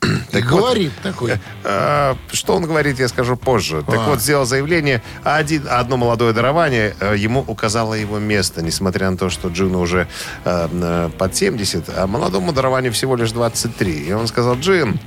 [0.32, 1.32] Так вот, Говорит такой.
[1.64, 3.82] А, Что он говорит, я скажу позже.
[3.86, 4.08] Так А.
[4.10, 9.16] вот, сделал заявление, а один, одно молодое дарование э, ему указало его место, несмотря на
[9.16, 10.08] то, что Джину уже
[10.44, 13.92] э, э, под 70, а молодому дарованию всего лишь 23.
[14.08, 14.98] И он сказал, Джин,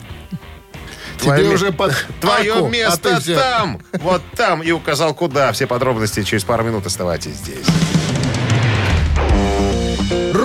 [1.20, 5.52] твое уже под твое аку, а место всё- там, вот там, и указал куда.
[5.52, 7.66] Все подробности через пару минут оставайтесь здесь.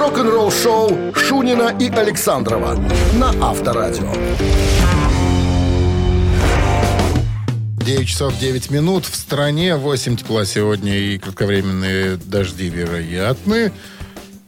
[0.00, 2.74] Рок-н-ролл-шоу Шунина и Александрова
[3.16, 4.10] на Авторадио.
[7.84, 9.04] 9 часов 9 минут.
[9.04, 13.72] В стране 8 тепла сегодня и кратковременные дожди вероятны.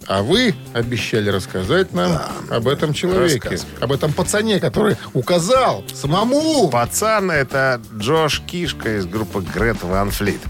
[0.07, 3.59] А вы обещали рассказать нам об этом человеке.
[3.79, 6.71] Об этом пацане, который указал самому.
[6.71, 10.41] Пацан, это Джош Кишка из группы Грет Ван Флит.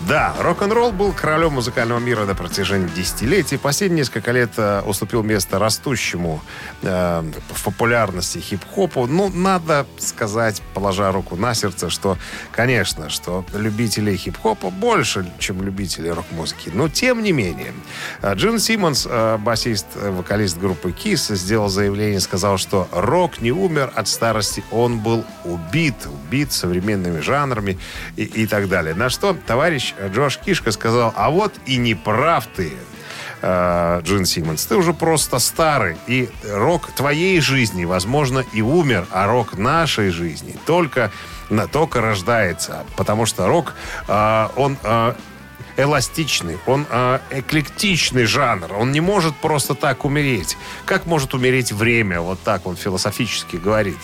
[0.00, 3.56] Да, рок-н-ролл был королем музыкального мира на протяжении десятилетий.
[3.56, 6.42] Последние несколько лет э, уступил место растущему
[6.82, 7.22] э,
[7.52, 9.06] в популярности хип-хопу.
[9.06, 12.18] Ну, надо сказать, положа руку на сердце, что,
[12.52, 16.70] конечно, что любителей хип-хопа больше, чем любителей рок-музыки.
[16.74, 17.72] Но, тем не менее,
[18.20, 23.52] э, Джин Симмонс, э, басист, э, вокалист группы Kiss, сделал заявление, сказал, что рок не
[23.52, 27.78] умер от старости, он был убит, убит современными жанрами
[28.16, 28.94] и, и так далее.
[28.94, 32.72] На что товарищ Джош Кишка сказал, а вот и не прав ты,
[33.42, 34.64] э, Джин Симмонс.
[34.64, 40.56] Ты уже просто старый, и рок твоей жизни, возможно, и умер, а рок нашей жизни
[40.64, 41.10] только,
[41.72, 42.84] только рождается.
[42.96, 43.74] Потому что рок,
[44.08, 44.78] э, он...
[45.76, 48.72] эластичный, он э, эклектичный жанр.
[48.78, 50.56] Он не может просто так умереть.
[50.84, 52.20] Как может умереть время?
[52.20, 53.98] Вот так он философически говорит.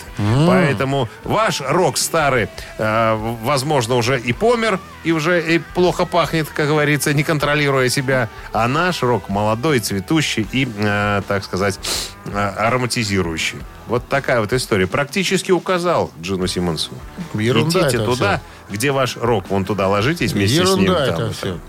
[0.47, 2.47] Поэтому ваш рок старый,
[2.77, 8.29] э, возможно, уже и помер, и уже и плохо пахнет, как говорится, не контролируя себя.
[8.53, 11.79] А наш рок молодой, цветущий и, э, так сказать,
[12.25, 13.59] э, ароматизирующий.
[13.87, 14.87] Вот такая вот история.
[14.87, 16.91] Практически указал Джину Симмонсу.
[17.33, 18.41] Ерунда Идите туда,
[18.71, 19.49] где ваш рок.
[19.49, 20.83] Вон туда ложитесь вместе с ним.
[20.83, 21.59] Ерунда там это вот все.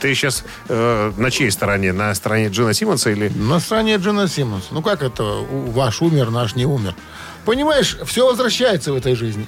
[0.00, 1.92] Ты сейчас на чьей стороне?
[1.92, 3.28] На стороне Джина Симмонса или...
[3.28, 4.68] На стороне Джина Симмонс.
[4.70, 5.22] Ну как это?
[5.22, 6.94] Ваш умер, наш не умер.
[7.44, 9.46] Понимаешь, все возвращается в этой жизни.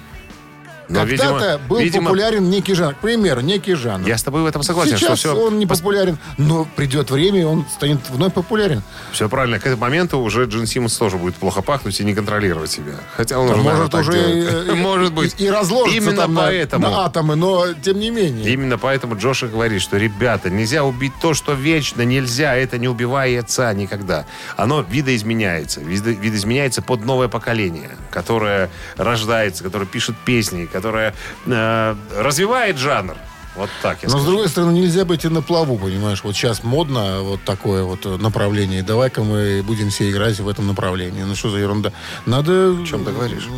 [0.88, 2.94] Но, Когда-то видимо- был видимо- популярен некий жанр.
[2.94, 4.06] К примеру, некий жанр.
[4.06, 7.40] Я с тобой в этом согласен, Сейчас что все, он не популярен, но придет время,
[7.40, 8.82] и он станет вновь популярен.
[9.12, 9.58] все правильно.
[9.58, 12.94] К этому моменту уже Джин Симмонс тоже будет плохо пахнуть и не контролировать себя.
[13.16, 14.12] Хотя он Да, уже, может уже
[14.68, 15.34] и, Может быть.
[15.40, 16.88] и, и разложится Именно там на- поэтому.
[16.90, 18.52] на, атомы, но тем не менее.
[18.52, 22.88] Именно поэтому Джош и говорит, что, ребята, нельзя убить то, что вечно, нельзя, это не
[22.88, 24.26] убивается никогда.
[24.56, 31.14] Оно видоизменяется, видо- видоизменяется под новое поколение, которое рождается, которое пишет песни, которое
[31.46, 33.16] э, развивает жанр.
[33.54, 34.26] Вот так я Но, с скажу.
[34.26, 36.24] другой стороны, нельзя быть и на плаву, понимаешь.
[36.24, 38.82] Вот сейчас модно вот такое вот направление.
[38.82, 41.22] Давай-ка мы будем все играть в этом направлении.
[41.22, 41.92] Ну, что за ерунда?
[42.26, 42.72] Надо...
[42.72, 43.48] О чем ты говоришь?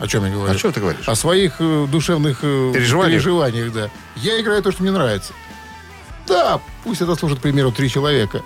[0.00, 0.52] О чем я говорю?
[0.52, 1.08] О чем ты говоришь?
[1.08, 3.22] О своих э, душевных э, Переживаниях?
[3.22, 3.90] переживаниях, да.
[4.16, 5.32] Я играю то, что мне нравится.
[6.26, 8.42] Да, пусть это слушает, к примеру, три человека.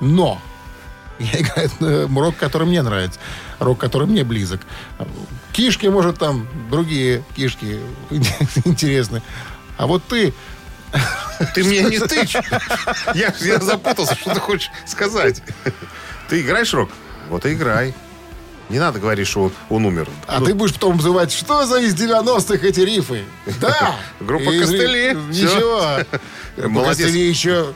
[0.00, 0.40] Но
[1.20, 3.20] я играю э, рок, который мне нравится.
[3.58, 4.60] Рок, который мне близок.
[5.52, 7.80] Кишки, может, там другие кишки
[8.64, 9.22] интересны.
[9.76, 10.32] А вот ты...
[11.54, 12.36] Ты меня не тычь.
[13.14, 15.42] Я, я запутался, что ты хочешь сказать.
[16.28, 16.90] Ты играешь рок?
[17.28, 17.94] Вот и играй.
[18.68, 20.08] Не надо говорить, что он, умер.
[20.26, 23.24] А Ну, ты будешь потом называть, что за из 90-х эти рифы?
[23.60, 23.96] Да!
[24.20, 25.14] Группа «Костыли».
[25.28, 25.98] Ничего.
[26.56, 27.06] Молодец.
[27.06, 27.74] «Костыли» еще...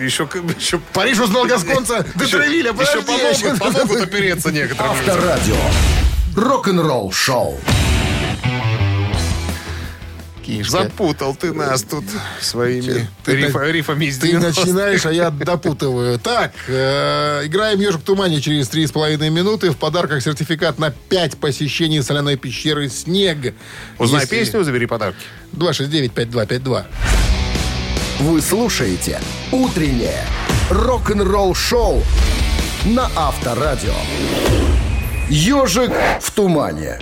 [0.00, 0.28] еще,
[0.58, 2.72] еще, Париж узнал Гасконца до Тревиля.
[2.72, 4.92] еще помогут, помогут опереться некоторым.
[4.92, 5.56] Авторадио.
[6.36, 7.60] Рок-н-ролл шоу.
[10.44, 10.72] Кишка.
[10.82, 12.04] Запутал ты нас тут
[12.38, 14.60] своими Ты на- рифами из Ты 90-х.
[14.60, 16.18] начинаешь, а я допутываю.
[16.18, 19.70] Так, э, играем «Ежик в тумане» через 3,5 минуты.
[19.70, 23.54] В подарках сертификат на 5 посещений соляной пещеры «Снег».
[23.98, 25.16] Узнай Если- песню, забери подарки.
[25.54, 26.84] 269-5252.
[28.20, 29.20] Вы слушаете
[29.52, 30.24] «Утреннее
[30.70, 32.02] рок-н-ролл-шоу»
[32.86, 33.94] на Авторадио.
[35.28, 36.98] «Ежик в тумане».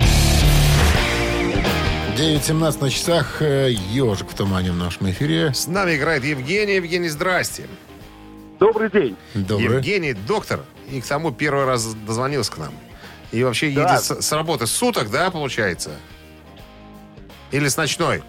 [2.17, 3.41] 9.17 на часах.
[3.41, 5.53] э, «Ежик в тумане» в нашем эфире.
[5.53, 6.75] С нами играет Евгений.
[6.75, 7.67] Евгений, здрасте.
[8.59, 9.15] Добрый день.
[9.33, 9.75] Добрый.
[9.77, 10.61] Евгений доктор.
[10.91, 12.73] И к тому первый раз дозвонился к нам.
[13.31, 13.81] И вообще Да.
[13.89, 15.91] едет с, с работы суток, да, получается?
[17.51, 18.23] Или с ночной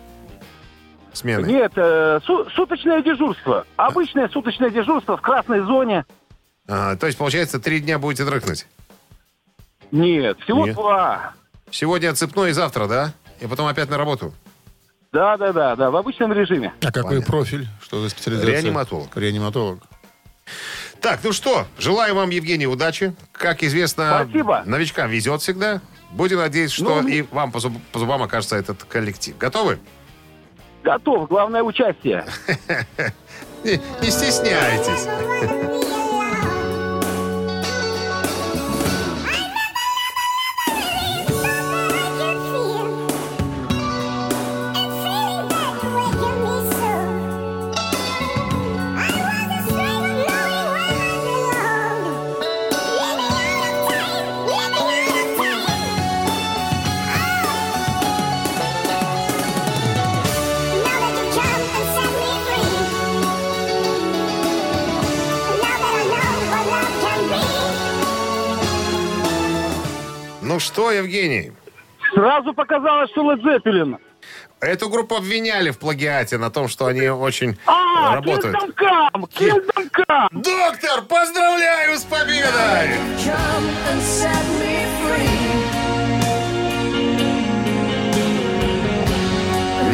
[1.14, 1.46] смены?
[1.46, 3.66] Нет, э, су- суточное дежурство.
[3.76, 6.04] Обычное суточное дежурство в красной зоне.
[6.68, 8.66] А, то есть, получается, три дня будете дрыхнуть.
[9.90, 10.74] Нет, всего Нет.
[10.74, 11.32] два.
[11.70, 13.12] Сегодня отцепной и завтра, да?
[13.40, 14.32] И потом опять на работу.
[15.12, 16.72] Да, да, да, да, в обычном режиме.
[16.82, 17.26] А какой Понятно.
[17.26, 17.68] профиль?
[17.82, 18.52] Что за специализация?
[18.62, 19.16] Реаниматолог.
[19.16, 19.80] Реаниматолог.
[21.00, 23.14] Так, ну что, желаю вам, Евгений, удачи.
[23.32, 24.62] Как известно, Спасибо.
[24.66, 25.80] новичкам везет всегда.
[26.10, 29.36] Будем надеяться, что Ну, и вам по, зуб- по зубам окажется этот коллектив.
[29.38, 29.78] Готовы?
[30.84, 32.26] Готов, главное участие.
[33.64, 35.08] Не, не стесняйтесь.
[70.64, 71.52] что, Евгений,
[72.14, 73.96] Сразу показалось, что Led Zeppelin.
[74.60, 78.56] эту группу обвиняли в плагиате на том, что они очень А, работают.
[78.56, 80.28] Kingdom Come!
[80.32, 82.98] Доктор, поздравляю с победой!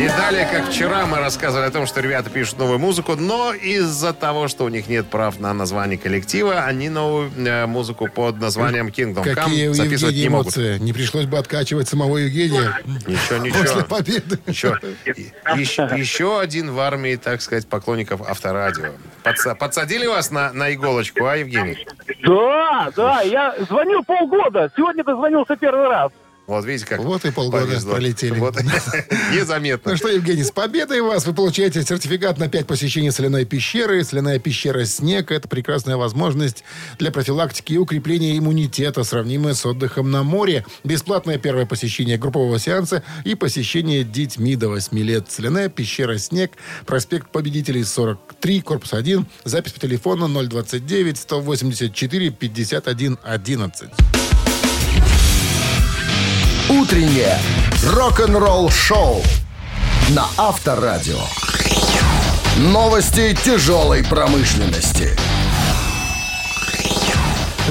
[0.01, 4.15] Не далее, как вчера мы рассказывали о том, что ребята пишут новую музыку, но из-за
[4.15, 8.87] того, что у них нет прав на название коллектива, они новую э, музыку под названием
[8.89, 10.47] Kingdom Какие Come у записывать не могут.
[10.57, 10.79] эмоции.
[10.79, 13.85] Не пришлось бы откачивать самого Евгения Ничего, после ничего.
[13.85, 14.39] победы.
[14.47, 14.79] Еще,
[15.55, 18.93] еще, еще один в армии, так сказать, поклонников авторадио.
[19.23, 21.87] Подса- подсадили вас на, на иголочку, а, Евгений?
[22.25, 24.73] Да, да, я звонил полгода.
[24.75, 26.11] Сегодня дозвонился первый раз.
[26.51, 27.93] Вот видите, как Вот и полгода повезло.
[27.93, 28.37] пролетели.
[28.37, 28.57] Вот.
[29.33, 29.93] Незаметно.
[29.93, 31.25] Ну что, Евгений, с победой вас!
[31.25, 34.03] Вы получаете сертификат на 5 посещений соляной пещеры.
[34.03, 36.65] Соляная пещера «Снег»— это прекрасная возможность
[36.99, 40.67] для профилактики и укрепления иммунитета, сравнимая с отдыхом на море.
[40.83, 45.31] Бесплатное первое посещение группового сеанса и посещение детьми до 8 лет.
[45.31, 46.51] Соляная пещера «Снег»,
[46.85, 49.25] проспект Победителей, 43, корпус 1.
[49.45, 53.91] Запись по телефону 029 184 51 11.
[56.81, 57.37] Утреннее
[57.85, 59.23] рок-н-ролл-шоу
[60.17, 61.21] на Авторадио.
[62.57, 65.15] Новости тяжелой промышленности.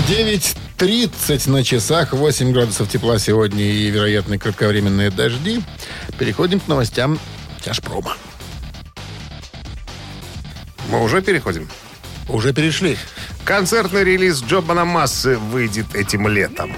[0.07, 5.64] 9.30 на часах, 8 градусов тепла сегодня и вероятные кратковременные дожди.
[6.20, 7.18] Переходим к новостям
[7.66, 8.16] тяжпрома.
[10.91, 11.68] Мы уже переходим.
[12.28, 12.95] Уже перешли.
[13.43, 16.76] Концертный релиз Джобана Массы выйдет этим летом.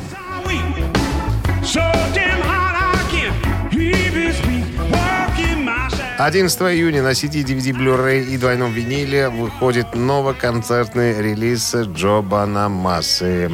[6.22, 13.49] 11 июня на CD, DVD, Blu-ray и двойном виниле выходит новый концертный релиз Джобана Массы.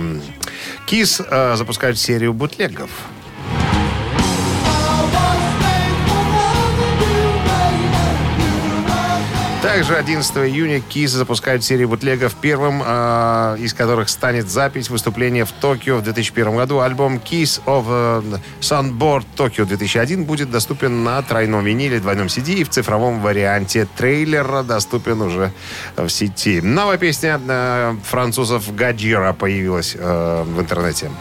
[0.85, 2.89] Кис э, запускает серию бутлегов.
[9.77, 15.51] Также 11 июня Кис запускает серию бутлегов, первым э, из которых станет запись выступления в
[15.51, 16.79] Токио в 2001 году.
[16.79, 22.63] Альбом Kiss of э, Sunboard Tokyo 2001 будет доступен на тройном виниле, двойном CD и
[22.63, 25.51] в цифровом варианте трейлера доступен уже
[25.95, 26.59] в сети.
[26.59, 31.11] Новая песня э, французов Гаджира появилась э, в интернете.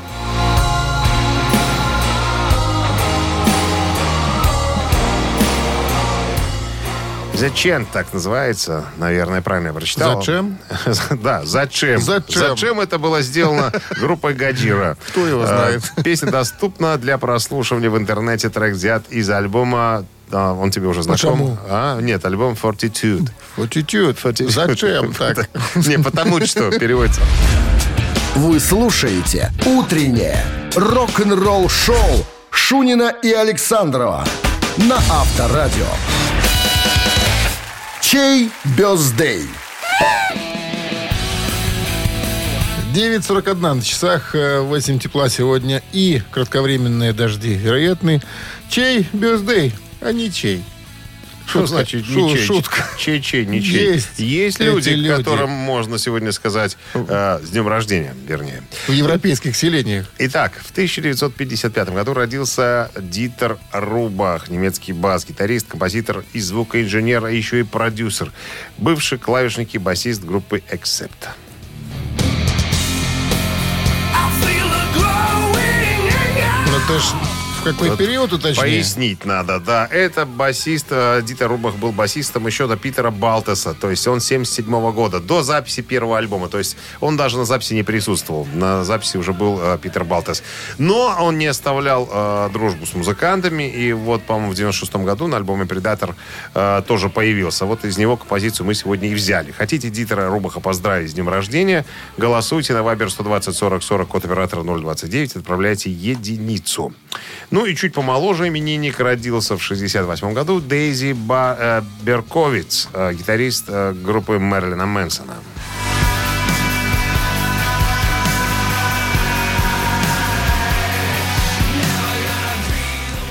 [7.37, 8.85] Зачем так называется?
[8.97, 10.17] Наверное, правильно я прочитал.
[10.21, 10.59] Зачем?
[11.23, 12.01] Да, зачем?
[12.01, 12.81] Зачем?
[12.81, 14.97] это было сделано группой Гаджира?
[15.09, 15.83] Кто его Э, знает?
[16.05, 18.49] Песня доступна для прослушивания в интернете.
[18.49, 21.33] Трек взят из альбома да, он тебе уже знаком.
[21.39, 21.59] Почему?
[21.69, 23.29] А, нет, альбом Fortitude.
[23.57, 24.17] Fortitude.
[24.21, 24.51] Fortitude.
[24.51, 25.49] Зачем так?
[25.77, 27.21] Не, потому что переводится.
[28.35, 30.43] Вы слушаете «Утреннее
[30.75, 34.25] рок-н-ролл-шоу» Шунина и Александрова
[34.79, 35.87] на Авторадио.
[38.09, 39.49] Чей бездей?
[42.95, 48.23] 9.41 на часах, э, 8 тепла сегодня и кратковременные дожди вероятны.
[48.71, 50.63] Чей бездей, а не чей.
[51.47, 51.67] Что Шутка.
[51.69, 52.45] значит Шу- ничей?
[52.45, 52.89] шутка.
[52.99, 53.93] Чей-чей, ничей.
[53.95, 55.15] Есть Есть эти люди, люди.
[55.23, 58.63] которым можно сегодня сказать э, с днем рождения, вернее.
[58.89, 60.07] В европейских селениях.
[60.19, 67.63] Итак, в 1955 году родился Дитер Рубах, немецкий бас-гитарист, композитор и звукоинженер, а еще и
[67.63, 68.33] продюсер,
[68.77, 71.29] бывший клавишник и басист группы Accept.
[76.69, 77.05] Ну, это ж
[77.73, 78.63] какой Вот период уточнее?
[78.63, 79.89] Пояснить надо, да.
[79.91, 83.75] Это басист, э, Дитер Рубах был басистом еще до Питера Балтеса.
[83.75, 86.49] То есть он 77 года, до записи первого альбома.
[86.49, 88.47] То есть он даже на записи не присутствовал.
[88.55, 90.43] На записи уже был э, Питер Балтес.
[90.79, 93.69] Но он не оставлял э, дружбу с музыкантами.
[93.69, 96.15] И вот, по-моему, в 96 году на альбоме «Предатор»
[96.55, 97.67] э, тоже появился.
[97.67, 99.51] Вот из него композицию мы сегодня и взяли.
[99.51, 101.85] Хотите Дитера Рубаха поздравить с днем рождения?
[102.17, 105.37] Голосуйте на Вайбер 120 40 40 код оператора 029.
[105.37, 106.93] Отправляйте единицу.
[107.57, 113.65] Ну и чуть помоложе именинник родился в 68 году Дейзи Ба- э, Берковиц, э, гитарист
[113.69, 115.37] э, группы Мерлина Мэнсона.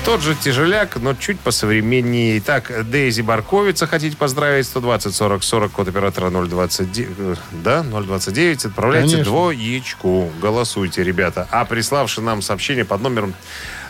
[0.04, 2.38] Тот же тяжеляк, но чуть посовременнее.
[2.38, 4.66] Итак, Дейзи Барковица хотите поздравить?
[4.66, 7.16] 120 40 40, код оператора 029.
[7.18, 8.66] э, Да, 029.
[8.66, 9.24] Отправляйте Конечно.
[9.32, 10.30] двоечку.
[10.40, 11.48] Голосуйте, ребята.
[11.50, 13.34] А приславший нам сообщение под номером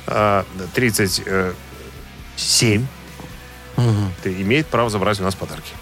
[0.07, 2.87] 37
[4.23, 5.73] ты имеет право забрать у нас подарки.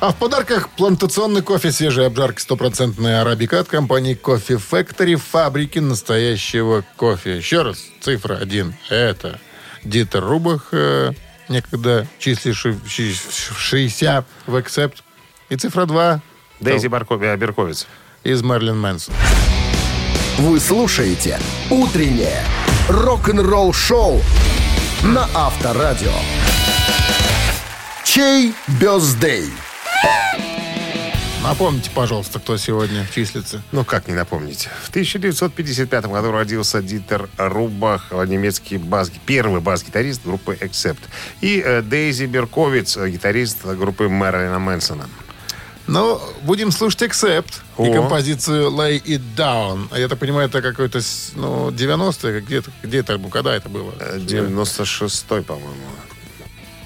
[0.00, 6.82] А в подарках плантационный кофе свежей обжарки стопроцентная арабика от компании Coffee Factory, фабрики настоящего
[6.96, 7.36] кофе.
[7.36, 8.74] Еще раз, цифра один.
[8.88, 9.38] Это
[9.84, 11.12] Дитер Рубах, э,
[11.48, 14.96] некогда числившийся в Accept.
[15.50, 16.22] И цифра два
[16.60, 17.86] Дейзи э, Берковиц.
[18.24, 19.14] из Мерлин Мэнсон.
[20.38, 22.42] Вы слушаете «Утреннее
[22.90, 24.20] рок-н-ролл-шоу»
[25.04, 26.12] на Авторадио.
[28.04, 29.48] Чей бездей?
[31.42, 33.62] Напомните, пожалуйста, кто сегодня числится.
[33.70, 34.68] Ну, как не напомнить.
[34.82, 40.98] В 1955 году родился Дитер Рубах, немецкий бас, первый бас-гитарист группы Accept.
[41.40, 45.08] И э, Дейзи Берковиц, гитарист группы Мэрилина Мэнсона.
[45.86, 47.92] Ну, будем слушать Accept и О.
[47.92, 49.88] композицию Lay It Down.
[49.90, 51.00] А я так понимаю, это какой-то,
[51.34, 53.92] ну, 90-е, где-то, где это, альбом, когда это было?
[53.98, 55.74] Э, 96-й, по-моему.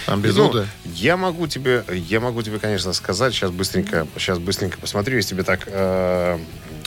[0.07, 0.67] Там без Ну, Уда.
[0.85, 5.43] я могу тебе, я могу тебе, конечно, сказать, сейчас быстренько, сейчас быстренько посмотрю, если тебе
[5.43, 6.39] так э,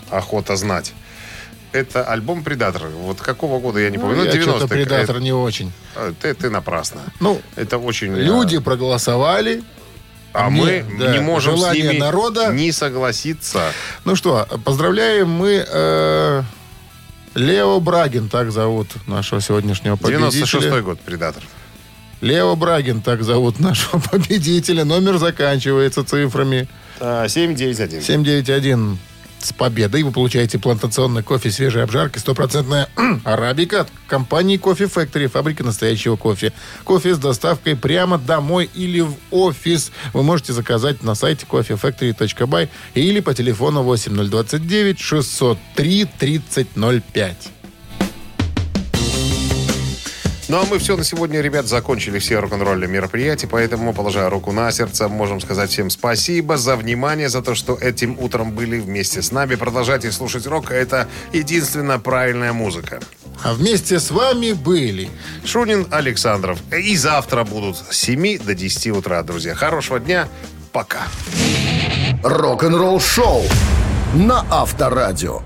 [0.09, 0.93] охота знать.
[1.73, 2.87] Это альбом «Предатор».
[2.87, 4.15] Вот какого года, я не помню.
[4.15, 4.67] Ну, Ну, я что-то 90-х.
[4.67, 5.71] предатор не очень.
[5.95, 7.01] Э, Ты, ты напрасно.
[7.19, 8.13] Ну, Это очень...
[8.13, 9.63] э, люди проголосовали.
[10.37, 12.53] А Мне, мы да, не можем с ними народа.
[12.53, 13.71] не согласиться.
[14.05, 16.43] Ну что, поздравляем мы э,
[17.33, 20.45] Лео Брагин, так зовут нашего сегодняшнего победителя.
[20.45, 21.41] 96-й год «Предатор».
[22.21, 24.85] Лео Брагин, так зовут нашего победителя.
[24.85, 26.67] Номер заканчивается цифрами.
[26.99, 28.03] А, 791.
[28.03, 28.99] 791
[29.39, 30.03] с победой.
[30.03, 32.89] Вы получаете плантационный кофе свежей обжарки, стопроцентная
[33.23, 36.53] арабика от компании Кофе Factory, фабрика настоящего кофе.
[36.83, 39.91] Кофе с доставкой прямо домой или в офис.
[40.13, 47.56] Вы можете заказать на сайте coffeefactory.by или по телефону 8029 603 3005.
[50.49, 54.71] Ну а мы все на сегодня, ребят, закончили все рок-н-ролльные мероприятия, поэтому, положа руку на
[54.71, 59.33] сердце, можем сказать всем спасибо за внимание, за то, что этим утром были вместе с
[59.33, 59.55] нами.
[59.55, 63.01] Продолжайте слушать рок, это единственно правильная музыка.
[63.43, 65.09] А вместе с вами были
[65.43, 66.59] Шунин Александров.
[66.71, 69.53] И завтра будут с 7 до 10 утра, друзья.
[69.53, 70.29] Хорошего дня,
[70.71, 71.07] пока.
[72.23, 73.43] Рок-н-ролл шоу
[74.13, 75.41] на Авторадио.